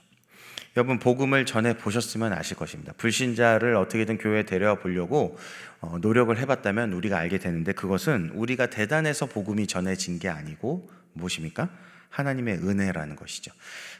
여러분 0.76 0.98
복음을 1.00 1.46
전해 1.46 1.76
보셨으면 1.76 2.32
아실 2.32 2.56
것입니다. 2.56 2.92
불신자를 2.96 3.74
어떻게든 3.74 4.18
교회에 4.18 4.44
데려와 4.44 4.76
보려고 4.76 5.36
어, 5.80 5.98
노력을 6.00 6.36
해봤다면 6.36 6.92
우리가 6.92 7.18
알게 7.18 7.38
되는데 7.38 7.72
그것은 7.72 8.30
우리가 8.34 8.66
대단해서 8.66 9.26
복음이 9.26 9.66
전해진 9.66 10.18
게 10.18 10.28
아니고 10.28 10.88
무엇입니까? 11.14 11.68
하나님의 12.10 12.56
은혜라는 12.56 13.16
것이죠. 13.16 13.52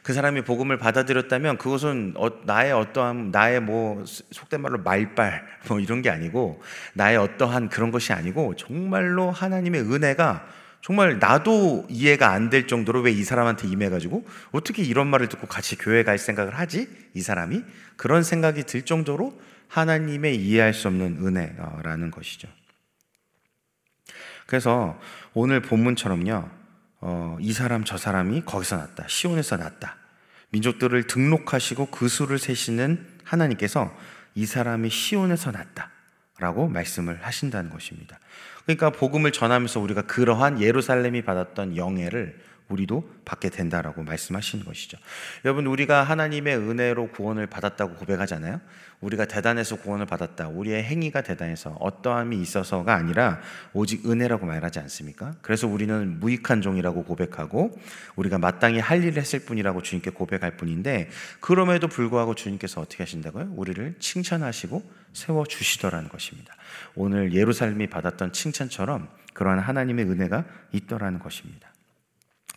그 0.03 0.13
사람이 0.13 0.43
복음을 0.43 0.77
받아들였다면 0.77 1.57
그것은 1.57 2.13
어, 2.17 2.29
나의 2.45 2.71
어떠한 2.71 3.31
나의 3.31 3.61
뭐 3.61 4.03
속된 4.05 4.61
말로 4.61 4.79
말빨 4.79 5.45
뭐 5.67 5.79
이런 5.79 6.01
게 6.01 6.09
아니고 6.09 6.61
나의 6.93 7.17
어떠한 7.17 7.69
그런 7.69 7.91
것이 7.91 8.13
아니고 8.13 8.55
정말로 8.55 9.31
하나님의 9.31 9.81
은혜가 9.81 10.47
정말 10.81 11.19
나도 11.19 11.85
이해가 11.89 12.31
안 12.31 12.49
될 12.49 12.67
정도로 12.67 13.01
왜 13.01 13.11
이 13.13 13.23
사람한테 13.23 13.67
임해가지고 13.67 14.25
어떻게 14.51 14.83
이런 14.83 15.07
말을 15.07 15.29
듣고 15.29 15.47
같이 15.47 15.75
교회 15.77 16.03
갈 16.03 16.17
생각을 16.17 16.57
하지? 16.57 16.87
이 17.13 17.21
사람이 17.21 17.63
그런 17.97 18.23
생각이 18.23 18.63
들 18.63 18.83
정도로 18.83 19.39
하나님의 19.67 20.35
이해할 20.37 20.73
수 20.73 20.87
없는 20.87 21.19
은혜라는 21.25 22.11
것이죠. 22.11 22.47
그래서 24.47 24.99
오늘 25.33 25.61
본문처럼요, 25.61 26.49
어, 27.01 27.37
이 27.39 27.53
사람 27.53 27.85
저 27.85 27.97
사람이 27.97 28.43
거기서 28.45 28.77
났다, 28.77 29.07
시온에서 29.07 29.57
났다. 29.57 29.95
민족들을 30.49 31.07
등록하시고 31.07 31.85
그 31.87 32.09
수를 32.09 32.37
세시는 32.37 33.07
하나님께서 33.23 33.95
이 34.35 34.45
사람이 34.45 34.89
시온에서 34.89 35.51
났다 35.51 35.89
라고 36.39 36.67
말씀을 36.67 37.23
하신다는 37.25 37.69
것입니다. 37.69 38.19
그러니까 38.75 38.89
복음을 38.91 39.31
전하면서 39.31 39.79
우리가 39.79 40.03
그러한 40.03 40.61
예루살렘이 40.61 41.23
받았던 41.23 41.75
영예를 41.75 42.35
우리도 42.71 43.09
받게 43.25 43.49
된다라고 43.49 44.03
말씀하시는 44.03 44.65
것이죠. 44.65 44.97
여러분 45.45 45.67
우리가 45.67 46.03
하나님의 46.03 46.57
은혜로 46.57 47.11
구원을 47.11 47.47
받았다고 47.47 47.95
고백하잖아요. 47.95 48.61
우리가 49.01 49.25
대단해서 49.25 49.77
구원을 49.77 50.05
받았다. 50.05 50.47
우리의 50.49 50.83
행위가 50.83 51.21
대단해서 51.21 51.71
어떠함이 51.79 52.39
있어서가 52.39 52.93
아니라 52.93 53.41
오직 53.73 54.07
은혜라고 54.09 54.45
말하지 54.45 54.79
않습니까? 54.79 55.33
그래서 55.41 55.67
우리는 55.67 56.19
무익한 56.19 56.61
종이라고 56.61 57.03
고백하고 57.03 57.77
우리가 58.15 58.37
마땅히 58.37 58.79
할 58.79 59.03
일을 59.03 59.19
했을 59.21 59.39
뿐이라고 59.39 59.81
주님께 59.81 60.11
고백할 60.11 60.55
뿐인데 60.57 61.09
그럼에도 61.39 61.87
불구하고 61.87 62.35
주님께서 62.35 62.81
어떻게 62.81 63.03
하신다고요? 63.03 63.53
우리를 63.55 63.95
칭찬하시고 63.99 64.91
세워 65.13 65.45
주시더라는 65.45 66.07
것입니다. 66.09 66.53
오늘 66.95 67.33
예루살렘이 67.33 67.87
받았던 67.87 68.33
칭찬처럼 68.33 69.09
그러한 69.33 69.59
하나님의 69.59 70.05
은혜가 70.05 70.45
있더라는 70.73 71.19
것입니다. 71.19 71.70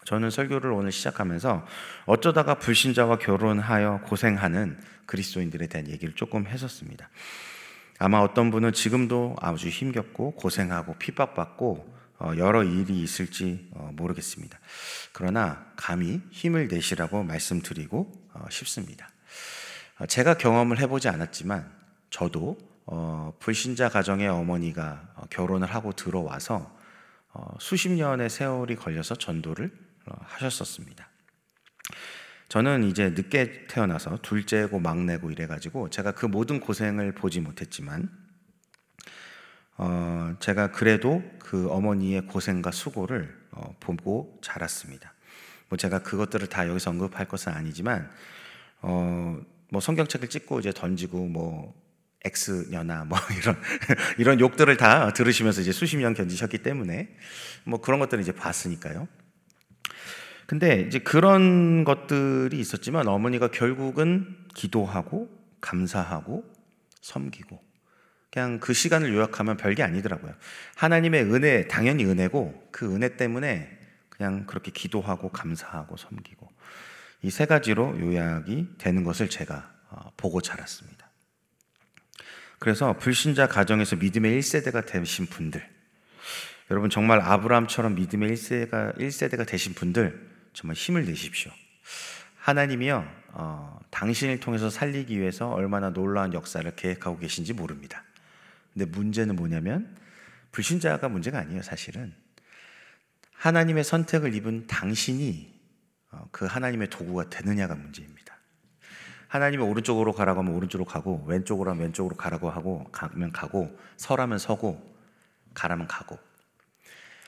저는 0.05 0.31
설교를 0.31 0.71
오늘 0.71 0.93
시작하면서 0.93 1.67
어쩌다가 2.07 2.55
불신자와 2.55 3.19
결혼하여 3.19 4.01
고생하는 4.05 4.79
그리스도인들에 5.07 5.67
대한 5.67 5.89
얘기를 5.89 6.15
조금 6.15 6.47
했었습니다. 6.47 7.09
아마 7.99 8.19
어떤 8.19 8.51
분은 8.51 8.73
지금도 8.73 9.37
아주 9.41 9.69
힘겹고 9.69 10.33
고생하고 10.33 10.97
핍박받고 10.99 11.95
어, 12.19 12.33
여러 12.37 12.63
일이 12.63 13.03
있을지 13.03 13.69
어, 13.73 13.91
모르겠습니다. 13.95 14.59
그러나 15.13 15.67
감히 15.77 16.21
힘을 16.31 16.69
내시라고 16.69 17.25
말씀드리고 17.25 18.13
어, 18.35 18.47
싶습니다. 18.51 19.09
제가 20.09 20.35
경험을 20.35 20.79
해보지 20.81 21.09
않았지만 21.09 21.71
저도 22.11 22.59
불신자 23.39 23.91
가정의 23.91 24.27
어머니가 24.27 25.09
결혼을 25.31 25.73
하고 25.73 25.93
들어와서 25.93 26.77
수십 27.61 27.91
년의 27.91 28.29
세월이 28.29 28.75
걸려서 28.75 29.15
전도를 29.15 29.71
하셨었습니다. 30.07 31.09
저는 32.49 32.85
이제 32.85 33.11
늦게 33.11 33.67
태어나서 33.67 34.19
둘째고 34.23 34.79
막내고 34.79 35.31
이래가지고 35.31 35.91
제가 35.91 36.13
그 36.13 36.27
모든 36.27 36.61
고생을 36.61 37.13
보지 37.13 37.41
못했지만 37.41 38.09
어, 39.77 40.37
제가 40.39 40.71
그래도 40.71 41.23
그 41.41 41.69
어머니의 41.71 42.27
고생과 42.27 42.71
수고를 42.71 43.37
어, 43.51 43.75
보고 43.81 44.39
자랐습니다. 44.43 45.15
뭐 45.69 45.77
제가 45.77 46.03
그것들을 46.03 46.47
다 46.49 46.69
여기서 46.69 46.91
언급할 46.91 47.27
것은 47.27 47.53
아니지만 47.53 48.11
어, 48.83 49.41
뭐 49.71 49.81
성경책을 49.81 50.29
찍고 50.29 50.61
이제 50.61 50.73
던지고 50.73 51.27
뭐 51.27 51.75
X녀나 52.25 53.05
뭐 53.05 53.19
이런 53.37 53.57
이런 54.19 54.41
욕들을 54.41 54.77
다 54.77 55.13
들으시면서 55.13 55.61
이제 55.61 55.73
수십 55.73 55.97
년 55.97 56.15
견디셨기 56.15 56.59
때문에 56.59 57.09
뭐 57.65 57.81
그런 57.81 57.99
것들을 57.99 58.23
이제 58.23 58.33
봤으니까요. 58.33 59.09
근데 60.47 60.81
이제 60.83 60.99
그런 60.99 61.85
것들이 61.85 62.59
있었지만 62.59 63.09
어머니가 63.09 63.49
결국은 63.49 64.37
기도하고 64.55 65.29
감사하고 65.61 66.45
섬기고 67.01 67.63
그냥 68.31 68.59
그 68.59 68.73
시간을 68.73 69.15
요약하면 69.15 69.57
별게 69.57 69.83
아니더라고요. 69.83 70.35
하나님의 70.77 71.25
은혜 71.33 71.69
당연히 71.69 72.05
은혜고 72.05 72.69
그 72.73 72.95
은혜 72.95 73.17
때문에 73.17 73.79
그냥 74.09 74.47
그렇게 74.47 74.71
기도하고 74.71 75.31
감사하고 75.31 75.97
섬기고 75.97 76.49
이 77.25 77.31
세 77.31 77.47
가지로 77.47 77.99
요약이 77.99 78.75
되는 78.77 79.03
것을 79.03 79.31
제가 79.31 79.73
어, 79.89 80.13
보고 80.17 80.43
자랐습니다. 80.43 81.09
그래서 82.59 82.97
불신자 82.99 83.49
가정에서 83.49 83.97
믿음의 83.97 84.39
1세대가 84.39 84.85
되신 84.85 85.27
분들 85.27 85.67
여러분 86.71 86.91
정말 86.91 87.21
아브라함처럼 87.21 87.95
믿음의 87.95 88.31
1세가 88.33 88.99
1세대가 88.99 89.47
되신 89.47 89.75
분들 89.75 90.34
정말 90.55 90.77
힘을 90.77 91.05
내십시오. 91.05 91.53
하나님이요 92.39 93.07
어, 93.33 93.81
당신을 93.91 94.41
통해서 94.41 94.71
살리기 94.71 95.19
위해서 95.19 95.51
얼마나 95.51 95.91
놀라운 95.91 96.33
역사를 96.33 96.69
계획하고 96.75 97.19
계신지 97.19 97.53
모릅니다. 97.53 98.05
근데 98.73 98.87
문제는 98.87 99.37
뭐냐면 99.37 99.97
불신자가 100.53 101.09
문제가 101.09 101.41
아니에요, 101.41 101.63
사실은. 101.63 102.15
하나님의 103.33 103.85
선택을 103.85 104.35
입은 104.35 104.67
당신이 104.67 105.53
어, 106.13 106.29
그 106.31 106.47
하나님의 106.47 106.91
도구가 106.91 107.29
되느냐가 107.29 107.75
문제입니다. 107.75 108.37
하나님의 109.29 109.67
오른쪽으로 109.67 110.13
가라고 110.13 110.41
하면 110.41 110.55
오른쪽으로 110.55 110.85
가고 110.87 111.25
왼쪽으로 111.27 111.71
하면 111.73 111.83
왼쪽으로 111.83 112.17
가라고 112.17 112.51
하고 112.51 112.85
가면 112.93 113.33
가고 113.33 113.77
서라면 113.97 114.39
서고 114.39 114.97
가라면 115.55 115.89
가고 115.89 116.19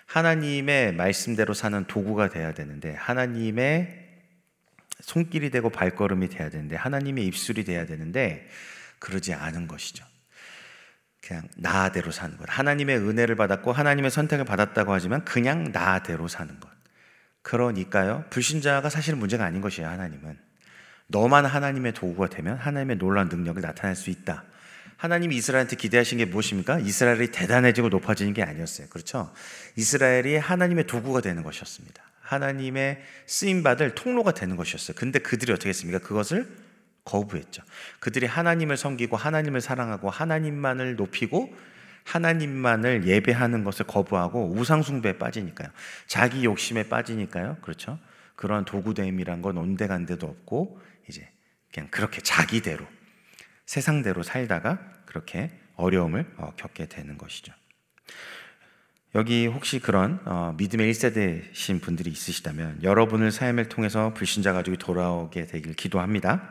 하나님의 0.06 0.94
말씀대로 0.94 1.52
사는 1.54 1.84
도구가 1.86 2.28
돼야 2.28 2.54
되는데 2.54 2.94
하나님의 2.94 4.06
손길이 5.00 5.50
되고 5.50 5.68
발걸음이 5.68 6.28
돼야 6.28 6.48
되는데 6.48 6.76
하나님의 6.76 7.26
입술이 7.26 7.64
돼야 7.64 7.86
되는데 7.86 8.48
그러지 8.98 9.34
않은 9.34 9.68
것이죠. 9.68 10.04
그냥 11.26 11.48
나대로 11.56 12.12
사는 12.12 12.36
것. 12.36 12.46
하나님의 12.48 12.98
은혜를 12.98 13.34
받았고 13.34 13.72
하나님의 13.72 14.10
선택을 14.10 14.44
받았다고 14.44 14.92
하지만 14.92 15.24
그냥 15.24 15.72
나대로 15.72 16.28
사는 16.28 16.58
것. 16.60 16.70
그러니까요. 17.42 18.24
불신자가 18.30 18.88
사실 18.90 19.16
문제가 19.16 19.44
아닌 19.44 19.60
것이에요. 19.60 19.88
하나님은. 19.88 20.38
너만 21.08 21.46
하나님의 21.46 21.94
도구가 21.94 22.28
되면 22.28 22.56
하나님의 22.56 22.98
놀라운 22.98 23.28
능력을 23.28 23.60
나타낼 23.60 23.94
수 23.96 24.10
있다. 24.10 24.44
하나님이 24.96 25.36
이스라엘한테 25.36 25.76
기대하신 25.76 26.18
게 26.18 26.24
무엇입니까? 26.24 26.78
이스라엘이 26.80 27.30
대단해지고 27.30 27.88
높아지는 27.90 28.32
게 28.32 28.42
아니었어요. 28.42 28.88
그렇죠? 28.88 29.32
이스라엘이 29.76 30.36
하나님의 30.36 30.86
도구가 30.86 31.20
되는 31.20 31.42
것이었습니다. 31.42 32.02
하나님의 32.20 33.02
쓰임 33.26 33.62
받을 33.62 33.94
통로가 33.94 34.32
되는 34.32 34.56
것이었어요. 34.56 34.96
근데 34.96 35.18
그들이 35.18 35.52
어떻게 35.52 35.68
했습니까? 35.68 35.98
그것을 35.98 36.48
거부했죠. 37.04 37.62
그들이 38.00 38.26
하나님을 38.26 38.76
섬기고 38.76 39.16
하나님을 39.16 39.60
사랑하고 39.60 40.10
하나님만을 40.10 40.96
높이고 40.96 41.54
하나님만을 42.04 43.06
예배하는 43.06 43.64
것을 43.64 43.86
거부하고 43.86 44.52
우상숭배에 44.52 45.18
빠지니까요. 45.18 45.68
자기 46.06 46.44
욕심에 46.44 46.88
빠지니까요. 46.88 47.58
그렇죠? 47.62 47.98
그런 48.34 48.64
도구됨이란 48.64 49.42
건 49.42 49.56
온데간데도 49.58 50.26
없고 50.26 50.80
이제 51.08 51.28
그냥 51.72 51.88
그렇게 51.90 52.20
자기대로 52.20 52.86
세상대로 53.66 54.22
살다가 54.22 54.78
그렇게 55.04 55.50
어려움을 55.76 56.26
어, 56.38 56.52
겪게 56.56 56.86
되는 56.86 57.18
것이죠. 57.18 57.52
여기 59.14 59.46
혹시 59.46 59.80
그런 59.80 60.20
어, 60.24 60.54
믿음의 60.56 60.90
1세대신 60.92 61.80
분들이 61.80 62.10
있으시다면 62.10 62.82
여러분을 62.82 63.30
삶을 63.30 63.68
통해서 63.68 64.12
불신자 64.14 64.52
가족이 64.52 64.78
돌아오게 64.78 65.46
되길 65.46 65.74
기도합니다. 65.74 66.50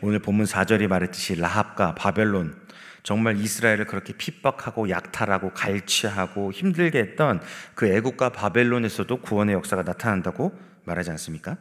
오늘 0.00 0.18
본문 0.18 0.46
4절이 0.46 0.88
말했듯이 0.88 1.36
라합과 1.36 1.94
바벨론 1.94 2.60
정말 3.02 3.38
이스라엘을 3.38 3.86
그렇게 3.86 4.12
핍박하고 4.12 4.90
약탈하고 4.90 5.52
갈취하고 5.52 6.52
힘들게 6.52 6.98
했던 6.98 7.40
그 7.74 7.86
애국과 7.86 8.30
바벨론에서도 8.30 9.20
구원의 9.20 9.54
역사가 9.54 9.82
나타난다고 9.82 10.58
말하지 10.84 11.10
않습니까? 11.12 11.56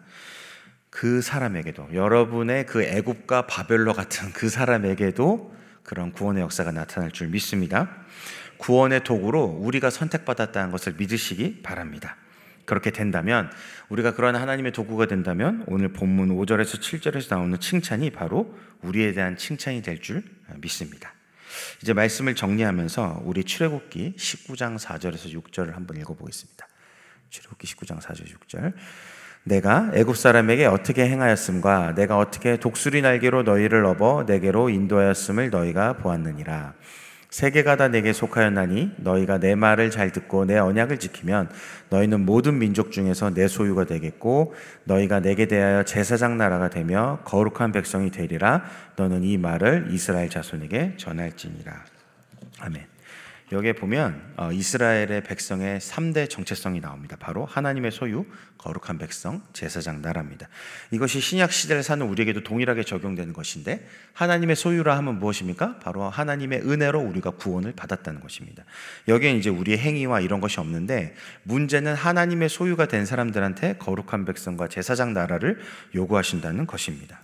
그 0.90 1.22
사람에게도 1.22 1.90
여러분의 1.94 2.66
그 2.66 2.84
애국과 2.84 3.48
바벨로 3.48 3.94
같은 3.94 4.32
그 4.34 4.50
사람에게도 4.50 5.56
그런 5.84 6.12
구원의 6.12 6.44
역사가 6.44 6.72
나타날 6.72 7.12
줄 7.12 7.28
믿습니다. 7.28 7.90
구원의 8.58 9.04
도구로 9.04 9.44
우리가 9.44 9.90
선택받았다는 9.90 10.72
것을 10.72 10.96
믿으시기 10.98 11.62
바랍니다. 11.62 12.18
그렇게 12.66 12.92
된다면 12.92 13.50
우리가 13.90 14.14
그런 14.14 14.36
하나님의 14.36 14.74
도구가 14.74 15.08
된다면 15.08 15.64
오늘 15.68 15.92
본문 15.92 16.30
5절에서 16.30 16.80
7절에서 16.80 17.36
나오는 17.36 17.60
칭찬이 17.60 18.12
바로 18.12 18.56
우리에 18.82 19.14
대한 19.14 19.38
칭찬이 19.38 19.82
될 19.82 20.02
줄 20.02 20.24
믿습니다. 20.58 21.14
이제 21.82 21.94
말씀을 21.94 22.36
정리하면서 22.36 23.22
우리 23.24 23.44
출애굽기 23.44 24.16
19장 24.18 24.78
4절에서 24.78 25.34
6절을 25.42 25.74
한번 25.74 25.98
읽어 25.98 26.14
보겠습니다. 26.14 26.68
출애굽기 27.30 27.68
19장 27.68 28.00
4절 28.00 28.26
6절. 28.28 28.74
내가 29.44 29.92
애굽 29.94 30.18
사람에게 30.18 30.66
어떻게 30.66 31.08
행하였음과 31.08 31.96
내가 31.96 32.18
어떻게 32.18 32.58
독수리 32.58 33.02
날개로 33.02 33.44
너희를 33.44 33.86
업어 33.86 34.24
내게로 34.28 34.70
인도하였음을 34.70 35.50
너희가 35.50 35.94
보았느니라. 35.94 36.74
세계가 37.30 37.76
다 37.76 37.88
내게 37.90 38.12
속하였나니 38.12 38.94
너희가 38.98 39.38
내 39.38 39.54
말을 39.54 39.92
잘 39.92 40.12
듣고 40.12 40.46
내 40.46 40.58
언약을 40.58 40.98
지키면 40.98 41.52
너희는 41.90 42.26
모든 42.26 42.58
민족 42.58 42.92
중에서 42.92 43.34
내 43.34 43.48
소유가 43.48 43.86
되겠고 43.86 44.56
너희가 44.86 45.20
내게 45.20 45.46
대하여 45.46 45.84
제사장 45.84 46.38
나라가 46.38 46.72
되며 46.72 47.20
거룩한 47.26 47.72
백성이 47.72 48.10
되리라 48.10 48.64
너는 48.96 49.24
이 49.24 49.38
말을 49.38 49.90
이스라엘 49.92 50.30
자손에게 50.30 50.96
전할지니라 50.98 51.86
아멘. 52.62 52.89
여기에 53.52 53.74
보면 53.74 54.22
어, 54.38 54.52
이스라엘의 54.52 55.24
백성의 55.24 55.80
3대 55.80 56.30
정체성이 56.30 56.82
나옵니다. 56.82 57.18
바로 57.20 57.46
하나님의 57.46 57.92
소유, 57.92 58.26
거룩한 58.60 59.00
백성, 59.00 59.42
제사장 59.54 60.02
나라입니다. 60.02 60.48
이것이 60.92 61.20
신약 61.20 61.52
시대를 61.52 61.82
사는 61.82 62.06
우리에게도 62.06 62.44
동일하게 62.44 62.84
적용되는 62.84 63.34
것인데 63.34 63.88
하나님의 64.14 64.56
소유라 64.56 64.96
하면 64.98 65.18
무엇입니까? 65.20 65.80
바로 65.80 66.08
하나님의 66.10 66.62
은혜로 66.62 67.00
우리가 67.00 67.32
구원을 67.32 67.74
받았다는 67.74 68.22
것입니다. 68.22 68.64
여기에 69.08 69.38
이제 69.38 69.50
우리의 69.50 69.80
행위와 69.80 70.20
이런 70.20 70.42
것이 70.42 70.60
없는데 70.60 71.16
문제는 71.44 71.96
하나님의 71.96 72.50
소유가 72.50 72.88
된 72.88 73.06
사람들한테 73.06 73.78
거룩한 73.78 74.26
백성과 74.26 74.68
제사장 74.68 75.14
나라를 75.14 75.60
요구하신다는 75.96 76.68
것입니다. 76.68 77.22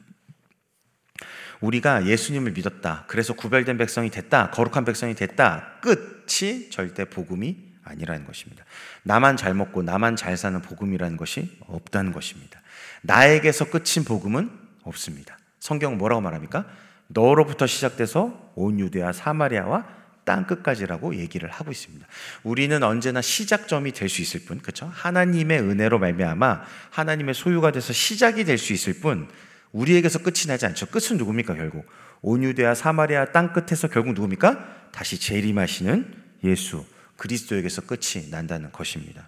우리가 1.62 2.06
예수님을 2.06 2.52
믿었다. 2.54 3.06
그래서 3.08 3.34
구별된 3.34 3.78
백성이 3.78 4.10
됐다. 4.10 4.52
거룩한 4.52 4.86
백성이 4.86 5.16
됐다. 5.16 5.80
끝이 5.82 6.70
절대 6.70 7.06
복음이 7.06 7.58
아니라는 7.84 8.26
것입니다. 8.26 8.66
나만 9.04 9.38
잘 9.38 9.54
먹고 9.54 9.84
나만 9.84 10.16
잘 10.16 10.38
사는 10.38 10.60
복음이라는 10.62 11.18
것이 11.18 11.58
없다는 11.68 12.12
것입니다. 12.12 12.62
나에게서 13.02 13.66
끝인 13.66 14.04
복음은 14.06 14.50
없습니다. 14.84 15.38
성경은 15.60 15.98
뭐라고 15.98 16.22
말합니까? 16.22 16.66
너로부터 17.08 17.68
시작돼서 17.68 18.52
온 18.56 18.80
유대와 18.80 19.14
사마리아와 19.14 19.86
땅 20.24 20.48
끝까지라고 20.48 21.16
얘기를 21.18 21.50
하고 21.52 21.70
있습니다. 21.72 22.06
우리는 22.42 22.82
언제나 22.82 23.22
시작점이 23.22 23.92
될 23.92 24.10
수 24.10 24.24
있을 24.24 24.42
뿐, 24.46 24.60
그렇죠? 24.60 24.90
하나님의 24.92 25.60
은혜로 25.60 26.00
말미암아 26.00 26.64
하나님의 26.90 27.36
소유가 27.36 27.72
돼서 27.72 27.94
시작이 27.94 28.44
될 28.44 28.58
수 28.58 28.74
있을 28.74 28.94
뿐, 29.00 29.28
우리에게서 29.76 30.20
끝이 30.20 30.48
나지 30.48 30.66
않죠. 30.66 30.86
끝은 30.86 31.18
누굽니까, 31.18 31.54
결국? 31.56 31.86
온유대와 32.22 32.76
사마리아 32.76 33.26
땅 33.32 33.52
끝에서 33.52 33.90
결국 33.90 34.14
누굽니까? 34.14 34.90
다시 34.92 35.20
재림하시는 35.20 36.16
예수, 36.46 36.86
그리스도에게서 37.18 37.82
끝이 37.82 38.30
난다는 38.32 38.72
것입니다. 38.72 39.28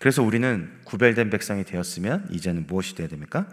그래서 0.00 0.22
우리는 0.22 0.72
구별된 0.84 1.30
백성이 1.30 1.64
되었으면 1.64 2.28
이제는 2.30 2.66
무엇이 2.66 2.96
되어야 2.96 3.08
됩니까? 3.08 3.48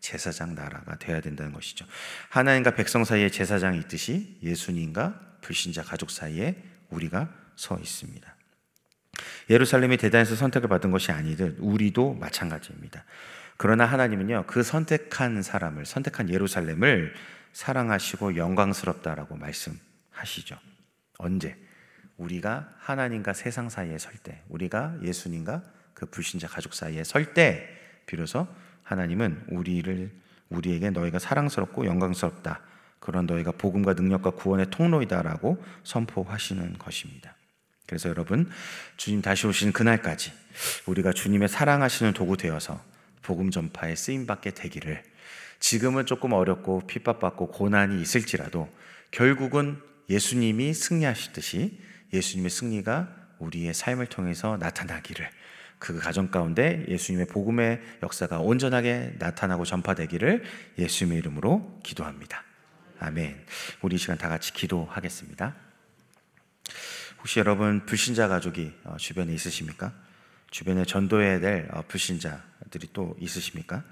제사장 0.00 0.54
나라가 0.54 0.96
되어야 0.98 1.20
된다는 1.20 1.52
것이죠. 1.52 1.86
하나님과 2.28 2.74
백성 2.74 3.04
사이에 3.04 3.30
제사장이 3.30 3.78
있듯이 3.78 4.36
예수님과 4.42 5.38
불신자 5.40 5.84
가족 5.84 6.10
사이에 6.10 6.62
우리가 6.90 7.32
서 7.56 7.78
있습니다. 7.78 8.36
예루살렘이 9.48 9.96
대단해서 9.96 10.34
선택을 10.34 10.68
받은 10.68 10.90
것이 10.90 11.12
아니듯 11.12 11.56
우리도 11.60 12.14
마찬가지입니다. 12.14 13.04
그러나 13.62 13.84
하나님은요, 13.84 14.46
그 14.48 14.64
선택한 14.64 15.44
사람을, 15.44 15.86
선택한 15.86 16.30
예루살렘을 16.30 17.14
사랑하시고 17.52 18.34
영광스럽다라고 18.34 19.36
말씀하시죠. 19.36 20.58
언제? 21.18 21.56
우리가 22.16 22.68
하나님과 22.78 23.34
세상 23.34 23.68
사이에 23.68 23.98
설 23.98 24.14
때, 24.14 24.42
우리가 24.48 24.96
예수님과 25.04 25.62
그 25.94 26.06
불신자 26.06 26.48
가족 26.48 26.74
사이에 26.74 27.04
설 27.04 27.34
때, 27.34 27.68
비로소 28.06 28.48
하나님은 28.82 29.44
우리를, 29.50 30.10
우리에게 30.48 30.90
너희가 30.90 31.20
사랑스럽고 31.20 31.86
영광스럽다. 31.86 32.62
그런 32.98 33.26
너희가 33.26 33.52
복음과 33.52 33.92
능력과 33.92 34.30
구원의 34.32 34.72
통로이다라고 34.72 35.64
선포하시는 35.84 36.78
것입니다. 36.78 37.36
그래서 37.86 38.08
여러분, 38.08 38.50
주님 38.96 39.22
다시 39.22 39.46
오시는 39.46 39.72
그날까지 39.72 40.32
우리가 40.86 41.12
주님의 41.12 41.48
사랑하시는 41.48 42.12
도구 42.12 42.36
되어서 42.36 42.90
복음 43.22 43.50
전파에 43.50 43.94
쓰임 43.94 44.26
받게 44.26 44.52
되기를 44.52 45.02
지금은 45.60 46.06
조금 46.06 46.32
어렵고 46.32 46.86
핍박받고 46.86 47.48
고난이 47.48 48.00
있을지라도 48.02 48.68
결국은 49.10 49.80
예수님이 50.10 50.74
승리하시듯이 50.74 51.78
예수님의 52.12 52.50
승리가 52.50 53.16
우리의 53.38 53.74
삶을 53.74 54.06
통해서 54.06 54.56
나타나기를 54.56 55.28
그 55.78 55.98
가정 55.98 56.30
가운데 56.30 56.84
예수님의 56.88 57.26
복음의 57.26 57.80
역사가 58.02 58.38
온전하게 58.38 59.14
나타나고 59.18 59.64
전파되기를 59.64 60.44
예수님의 60.78 61.18
이름으로 61.18 61.80
기도합니다. 61.82 62.44
아멘. 63.00 63.44
우리 63.82 63.98
시간 63.98 64.16
다 64.16 64.28
같이 64.28 64.52
기도하겠습니다. 64.52 65.56
혹시 67.18 67.40
여러분 67.40 67.84
불신자 67.84 68.28
가족이 68.28 68.72
어, 68.84 68.96
주변에 68.96 69.32
있으십니까? 69.32 69.92
주변에 70.52 70.84
전도해야 70.84 71.40
될 71.40 71.68
어, 71.72 71.82
불신자들이 71.88 72.90
또 72.92 73.16
있으십니까? 73.18 73.82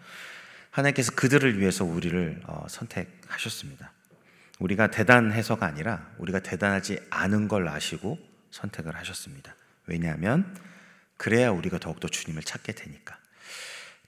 하나님께서 0.71 1.13
그들을 1.13 1.59
위해서 1.59 1.85
우리를 1.85 2.43
어, 2.45 2.67
선택하셨습니다. 2.69 3.91
우리가 4.61 4.91
대단해서가 4.91 5.67
아니라 5.67 6.07
우리가 6.19 6.41
대단하지 6.41 7.01
않은 7.09 7.49
걸 7.49 7.67
아시고 7.67 8.19
선택을 8.51 8.95
하셨습니다. 8.95 9.57
왜냐하면 9.87 10.55
그래야 11.17 11.51
우리가 11.51 11.79
더욱더 11.79 12.09
주님을 12.09 12.43
찾게 12.43 12.73
되니까. 12.73 13.19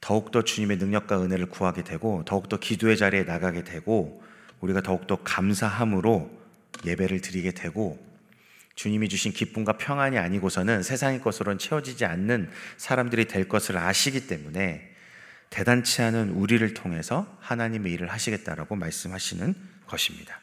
더욱더 0.03 0.43
주님의 0.43 0.77
능력과 0.77 1.23
은혜를 1.23 1.47
구하게 1.47 1.85
되고 1.85 2.23
더욱더 2.27 2.59
기도의 2.59 2.99
자리에 2.99 3.23
나가게 3.23 3.65
되고 3.65 4.23
우리가 4.61 4.83
더욱더 4.83 5.17
감사함으로 5.23 6.31
예배를 6.85 7.23
드리게 7.23 7.53
되고 7.53 8.12
주님이 8.75 9.09
주신 9.09 9.33
기쁨과 9.33 9.79
평안이 9.79 10.19
아니고서는 10.19 10.83
세상의 10.83 11.21
것으로는 11.21 11.59
채워지지 11.59 12.05
않는 12.05 12.51
사람들이 12.77 13.27
될 13.27 13.49
것을 13.49 13.79
아시기 13.79 14.27
때문에 14.27 14.93
대단치 15.51 16.03
않은 16.03 16.31
우리를 16.31 16.75
통해서 16.75 17.39
하나님의 17.41 17.93
일을 17.93 18.09
하시겠다라고 18.11 18.77
말씀하시는 18.77 19.55
것입니다. 19.87 20.42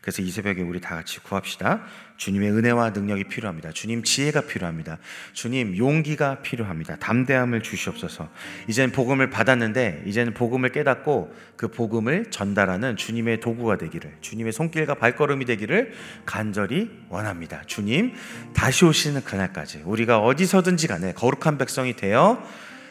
그래서 0.00 0.22
이 0.22 0.30
새벽에 0.30 0.62
우리 0.62 0.80
다 0.80 0.94
같이 0.94 1.20
구합시다. 1.20 1.82
주님의 2.16 2.50
은혜와 2.50 2.90
능력이 2.90 3.24
필요합니다. 3.24 3.72
주님 3.72 4.02
지혜가 4.02 4.42
필요합니다. 4.42 4.98
주님 5.32 5.76
용기가 5.76 6.42
필요합니다. 6.42 6.96
담대함을 6.96 7.62
주시옵소서. 7.62 8.28
이제는 8.68 8.92
복음을 8.92 9.30
받았는데 9.30 10.04
이제는 10.06 10.34
복음을 10.34 10.70
깨닫고 10.70 11.34
그 11.56 11.68
복음을 11.68 12.30
전달하는 12.30 12.96
주님의 12.96 13.40
도구가 13.40 13.78
되기를 13.78 14.16
주님의 14.20 14.52
손길과 14.52 14.94
발걸음이 14.94 15.44
되기를 15.46 15.92
간절히 16.26 16.90
원합니다. 17.08 17.62
주님 17.66 18.14
다시 18.54 18.84
오시는 18.84 19.24
그날까지 19.24 19.82
우리가 19.84 20.18
어디서든지 20.18 20.88
간에 20.88 21.12
거룩한 21.14 21.56
백성이 21.58 21.96
되어 21.96 22.42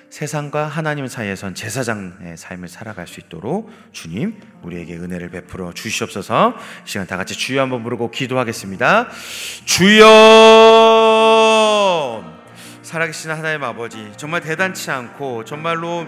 세상과 0.10 0.66
하나님 0.68 1.08
사이에선 1.08 1.54
제사장의 1.56 2.36
삶을 2.36 2.68
살아갈 2.68 3.06
수 3.08 3.20
있도록 3.20 3.72
주님 3.92 4.42
우리에게 4.64 4.96
은혜를 4.96 5.30
베풀어 5.30 5.72
주시옵소서. 5.74 6.56
시간 6.84 7.06
다 7.08 7.16
같이 7.18 7.36
주여 7.36 7.62
한번 7.62 7.84
부르고 7.84 8.10
기도하겠습니다. 8.12 9.10
주여 9.66 10.08
살아계신 12.82 13.30
하나님 13.30 13.64
아버지 13.64 14.12
정말 14.18 14.42
대단치 14.42 14.90
않고 14.90 15.46
정말로 15.46 16.08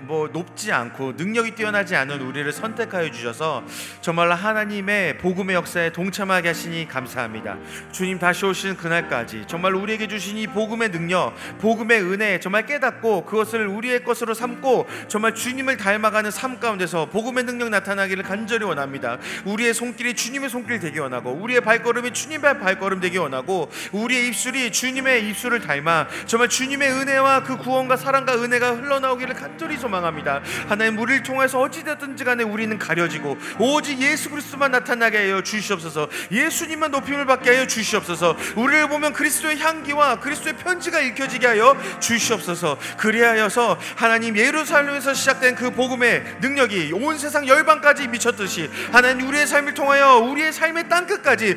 뭐 0.00 0.28
높지 0.28 0.72
않고 0.72 1.12
능력이 1.16 1.54
뛰어나지 1.54 1.96
않은 1.96 2.20
우리를 2.20 2.50
선택하여 2.52 3.10
주셔서 3.10 3.64
정말로 4.00 4.34
하나님의 4.34 5.18
복음의 5.18 5.54
역사에 5.56 5.92
동참하게 5.92 6.48
하시니 6.48 6.88
감사합니다. 6.88 7.56
주님 7.92 8.18
다시 8.18 8.44
오시는 8.44 8.76
그날까지 8.76 9.44
정말 9.46 9.74
우리에게 9.74 10.08
주신 10.08 10.38
이 10.38 10.46
복음의 10.46 10.90
능력, 10.90 11.34
복음의 11.58 12.02
은혜 12.02 12.40
정말 12.40 12.66
깨닫고 12.66 13.24
그것을 13.24 13.66
우리의 13.66 14.04
것으로 14.04 14.34
삼고 14.34 14.86
정말 15.08 15.34
주님을 15.34 15.76
닮아가는 15.76 16.30
삶 16.30 16.60
가운데서 16.60 17.06
복음의 17.06 17.44
능력 17.44 17.68
나타나기를 17.68 18.24
간절히 18.24 18.64
원합니다. 18.64 19.18
우리의 19.44 19.74
손길이 19.74 20.14
주님의 20.14 20.50
손길 20.50 20.80
되기 20.80 20.98
원하고 20.98 21.30
우리의 21.32 21.60
발걸음이 21.60 22.12
주님의 22.12 22.60
발걸음 22.60 23.00
되기 23.00 23.18
원하고 23.18 23.70
우리의 23.92 24.28
입술이 24.28 24.72
주님의 24.72 25.28
입술을 25.28 25.60
닮아 25.60 26.08
정말 26.26 26.48
주님의 26.48 26.90
은혜와 26.92 27.42
그 27.42 27.56
구원과 27.58 27.96
사랑과 27.96 28.34
은혜가 28.34 28.76
흘러나오기를 28.76 29.34
간 29.34 29.45
절히 29.58 29.76
소망합니다. 29.76 30.42
하나님 30.68 30.98
우리를 30.98 31.22
통해서 31.22 31.60
어찌됐든지 31.60 32.24
간에 32.24 32.44
우리는 32.44 32.78
가려지고 32.78 33.38
오직 33.58 34.00
예수 34.00 34.30
그리스도만 34.30 34.70
나타나게 34.70 35.18
하여 35.18 35.42
주시옵소서. 35.42 36.08
예수님만 36.30 36.90
높임을 36.90 37.26
받게 37.26 37.50
하여 37.50 37.66
주시옵소서. 37.66 38.36
우리를 38.56 38.88
보면 38.88 39.12
그리스도의 39.12 39.58
향기와 39.58 40.20
그리스도의 40.20 40.56
편지가 40.56 41.00
읽혀지게 41.00 41.46
하여 41.46 41.76
주시옵소서. 42.00 42.78
그리하여서 42.96 43.78
하나님 43.96 44.36
예루살렘에서 44.36 45.14
시작된 45.14 45.54
그 45.54 45.70
복음의 45.70 46.38
능력이 46.40 46.92
온 46.94 47.18
세상 47.18 47.46
열방까지 47.46 48.08
미쳤듯이 48.08 48.70
하나님 48.92 49.28
우리의 49.28 49.46
삶을 49.46 49.74
통하여 49.74 50.16
우리의 50.18 50.52
삶의 50.52 50.88
땅 50.88 51.06
끝까지 51.06 51.56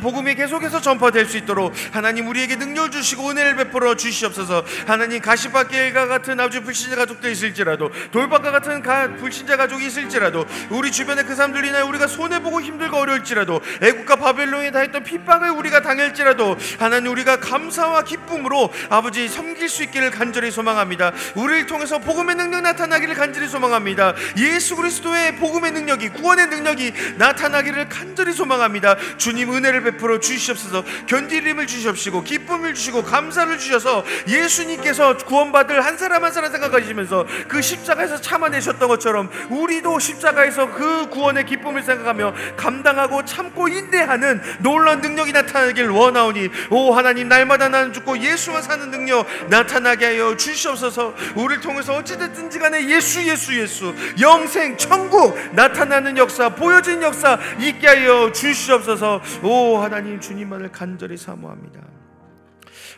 복음이 0.00 0.34
계속해서 0.34 0.80
전파될 0.80 1.26
수 1.26 1.36
있도록 1.38 1.72
하나님 1.92 2.28
우리에게 2.28 2.56
능력 2.56 2.92
주시고 2.92 3.30
은혜를 3.30 3.56
베풀어 3.56 3.94
주시옵소서. 3.94 4.64
하나님 4.86 5.20
가시밭길과 5.20 6.06
같은 6.06 6.38
아주 6.40 6.62
불신자 6.62 6.96
가족들 6.96 7.29
있을지라도 7.32 7.90
돌박과 8.12 8.50
같은 8.50 8.82
가, 8.82 9.08
불신자 9.14 9.56
가족이 9.56 9.86
있을지라도 9.86 10.46
우리 10.70 10.90
주변에 10.90 11.22
그 11.24 11.34
사람들이 11.34 11.68
인하여 11.68 11.86
우리가 11.86 12.06
손해보고 12.06 12.60
힘들고 12.60 12.96
어려울지라도 12.96 13.60
애국과 13.82 14.16
바벨론에 14.16 14.70
다했던 14.70 15.04
핍박을 15.04 15.50
우리가 15.50 15.82
당할지라도 15.82 16.56
하나님 16.78 17.12
우리가 17.12 17.40
감사와 17.40 18.04
기쁨으로 18.04 18.72
아버지 18.88 19.28
섬길 19.28 19.68
수 19.68 19.82
있기를 19.84 20.10
간절히 20.10 20.50
소망합니다. 20.50 21.12
우리를 21.34 21.66
통해서 21.66 21.98
복음의 21.98 22.36
능력 22.36 22.62
나타나기를 22.62 23.14
간절히 23.14 23.48
소망합니다. 23.48 24.14
예수 24.36 24.76
그리스도의 24.76 25.36
복음의 25.36 25.72
능력이 25.72 26.10
구원의 26.10 26.48
능력이 26.48 26.92
나타나기를 27.16 27.88
간절히 27.88 28.32
소망합니다. 28.32 28.96
주님 29.16 29.52
은혜를 29.52 29.82
베풀어 29.82 30.20
주시옵소서. 30.20 30.84
견디림을 31.06 31.66
주시옵시고 31.66 32.24
기쁨을 32.24 32.74
주시고 32.74 33.04
감사를 33.04 33.58
주셔서 33.58 34.04
예수님께서 34.28 35.16
구원받을 35.18 35.84
한 35.84 35.96
사람 35.96 36.24
한 36.24 36.32
사람 36.32 36.50
생각하시면서 36.52 37.19
그 37.48 37.62
십자가에서 37.62 38.20
참아내셨던 38.20 38.88
것처럼 38.88 39.30
우리도 39.50 39.98
십자가에서 39.98 40.70
그 40.72 41.08
구원의 41.08 41.46
기쁨을 41.46 41.82
생각하며 41.82 42.34
감당하고 42.56 43.24
참고 43.24 43.68
인내하는 43.68 44.40
놀라운 44.60 45.00
능력이 45.00 45.32
나타나길 45.32 45.88
원하오니 45.88 46.48
오 46.70 46.92
하나님 46.92 47.28
날마다 47.28 47.68
나는 47.68 47.92
죽고 47.92 48.18
예수만 48.18 48.62
사는 48.62 48.90
능력 48.90 49.26
나타나게 49.48 50.06
하여 50.06 50.36
주시옵소서. 50.36 51.14
우리를 51.36 51.60
통해서 51.62 51.94
어찌됐든지 51.94 52.58
간에 52.58 52.88
예수 52.88 53.22
예수 53.26 53.58
예수 53.58 53.94
영생 54.20 54.76
천국 54.76 55.36
나타나는 55.52 56.16
역사 56.16 56.48
보여진 56.48 57.02
역사 57.02 57.38
있게 57.58 57.86
하여 57.86 58.32
주시옵소서. 58.32 59.20
오 59.42 59.78
하나님 59.78 60.20
주님만을 60.20 60.70
간절히 60.72 61.16
사모합니다 61.16 61.99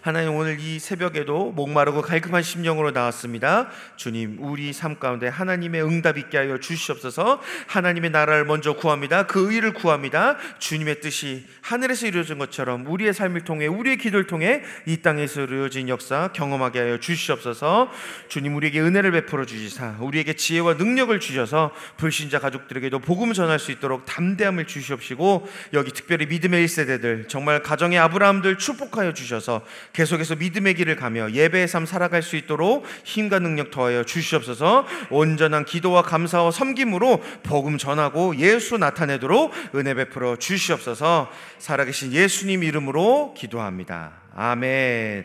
하나님 0.02 0.34
오늘 0.34 0.58
이 0.58 0.80
새벽에도 0.80 1.52
목마르고 1.52 2.02
갈급한 2.02 2.42
심령으로 2.42 2.90
나왔습니다. 2.90 3.70
주님, 3.94 4.36
우리 4.40 4.72
삶 4.72 4.98
가운데 4.98 5.28
하나님의 5.28 5.80
응답 5.84 6.18
있게 6.18 6.38
하여 6.38 6.58
주시옵소서. 6.58 7.40
하나님의 7.68 8.10
나라를 8.10 8.44
먼저 8.44 8.72
구합니다. 8.72 9.28
그 9.28 9.52
의를 9.52 9.72
구합니다. 9.72 10.38
주님의 10.58 11.00
뜻이 11.02 11.46
하늘에서 11.60 12.08
이루어진 12.08 12.38
것처럼 12.38 12.84
우리의 12.88 13.14
삶을 13.14 13.42
통해 13.42 13.68
우리의 13.68 13.96
기도를 13.96 14.26
통해 14.26 14.62
이 14.86 14.96
땅에서 14.96 15.42
이루어진 15.42 15.88
역사 15.88 16.30
경험하게 16.32 16.80
하여 16.80 16.98
주시옵소서. 16.98 17.88
주님 18.26 18.56
우리에게 18.56 18.80
은혜를 18.80 19.12
베풀어 19.12 19.46
주시사 19.46 19.98
우리에게 20.00 20.32
지혜와 20.32 20.74
능력을 20.74 21.20
주셔서 21.20 21.70
불신자 21.98 22.40
가족들에게도 22.40 22.98
복음을 22.98 23.34
전할 23.34 23.60
수 23.60 23.70
있도록 23.70 24.04
담대함을 24.06 24.66
주시옵시고 24.66 25.48
여기 25.74 25.92
특별히 25.92 26.26
믿음의 26.26 26.66
1세대들 26.66 27.28
정말 27.28 27.62
가정의 27.62 28.00
아브라함들 28.00 28.58
축복하여 28.58 29.14
주셔서 29.14 29.64
계속해서 29.92 30.36
믿음의 30.36 30.74
길을 30.74 30.96
가며 30.96 31.30
예배의 31.30 31.68
삶 31.68 31.86
살아갈 31.86 32.22
수 32.22 32.36
있도록 32.36 32.84
힘과 33.04 33.38
능력 33.38 33.70
더하여 33.70 34.04
주시옵소서. 34.04 34.86
온전한 35.10 35.64
기도와 35.64 36.02
감사와 36.02 36.50
섬김으로 36.50 37.22
복음 37.42 37.78
전하고 37.78 38.36
예수 38.36 38.78
나타내도록 38.78 39.52
은혜 39.74 39.94
베풀어 39.94 40.36
주시옵소서. 40.36 41.30
살아계신 41.58 42.12
예수님 42.12 42.62
이름으로 42.62 43.34
기도합니다. 43.36 44.12
아멘. 44.34 45.24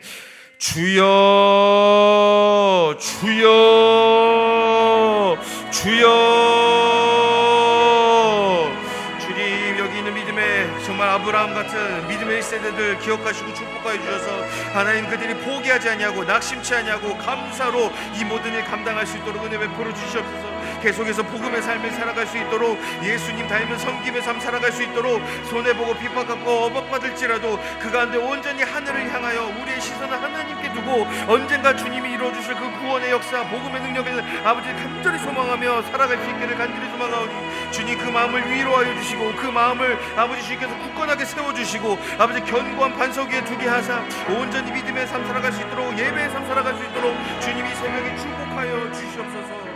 주여, 0.58 0.98
주여, 3.00 3.48
주여. 5.72 6.57
아브라함 11.18 11.56
같은 11.56 12.08
믿음의 12.08 12.44
세대들 12.44 13.00
기억하시고 13.00 13.52
축복하여 13.54 14.00
주셔서 14.00 14.44
하나님 14.72 15.10
그들이 15.10 15.34
포기하지 15.34 15.90
아니하고 15.90 16.24
낙심치 16.24 16.76
아니하고 16.76 17.18
감사로 17.18 17.92
이 18.20 18.24
모든 18.24 18.54
일 18.54 18.64
감당할 18.64 19.08
수 19.08 19.18
있도록 19.18 19.44
은혜 19.44 19.58
베풀어 19.58 19.92
주시옵소서. 19.94 20.57
계속해서 20.80 21.24
복음의 21.24 21.62
삶을 21.62 21.92
살아갈 21.92 22.28
수 22.28 22.38
있도록 22.38 22.78
예수님 23.04 23.48
닮은 23.48 23.78
섬김의 23.78 24.22
삶 24.22 24.40
살아갈 24.40 24.72
수 24.72 24.84
있도록 24.84 25.22
손해보고 25.50 25.96
핍박받고 25.96 26.50
어박받을지라도 26.50 27.60
그 27.80 27.92
가운데 27.92 28.18
온전히 28.18 28.64
하늘을 28.64 29.12
향하여 29.12 29.46
우리의 29.62 29.82
시선을 29.82 30.22
하나님께 30.22 30.74
두고 30.74 31.08
언젠가 31.28 31.76
주님이 31.76 32.14
이루어주실 32.14 32.56
그 32.56 32.80
구원의 32.80 33.12
역사 33.12 33.44
복음의 33.50 33.82
능력을 33.82 34.46
아버지 34.46 34.68
간절히 34.70 35.20
소망하며 35.20 35.82
살아갈 35.84 36.18
수 36.18 36.30
있기를 36.30 36.56
간절히 36.56 36.90
소망하오니 36.92 37.72
주님 37.72 37.98
그 37.98 38.10
마음을 38.10 38.52
위로하여 38.52 38.94
주시고 38.96 39.36
그 39.36 39.48
마음을 39.48 39.98
아버지 40.16 40.44
주님께서 40.44 40.78
굳건하게 40.78 41.26
세워주시고 41.26 41.98
아버지 42.18 42.42
견고한 42.42 42.94
반석 42.98 43.30
위에 43.30 43.44
두게 43.44 43.68
하사 43.68 44.04
온전히 44.30 44.72
믿음의 44.72 45.08
삶 45.08 45.26
살아갈 45.26 45.52
수 45.52 45.62
있도록 45.62 45.98
예배의 45.98 46.30
삶 46.30 46.46
살아갈 46.46 46.76
수 46.76 46.84
있도록 46.84 47.16
주님이 47.42 47.76
새벽에 47.76 48.16
축복하여 48.18 48.92
주시옵소서 48.92 49.67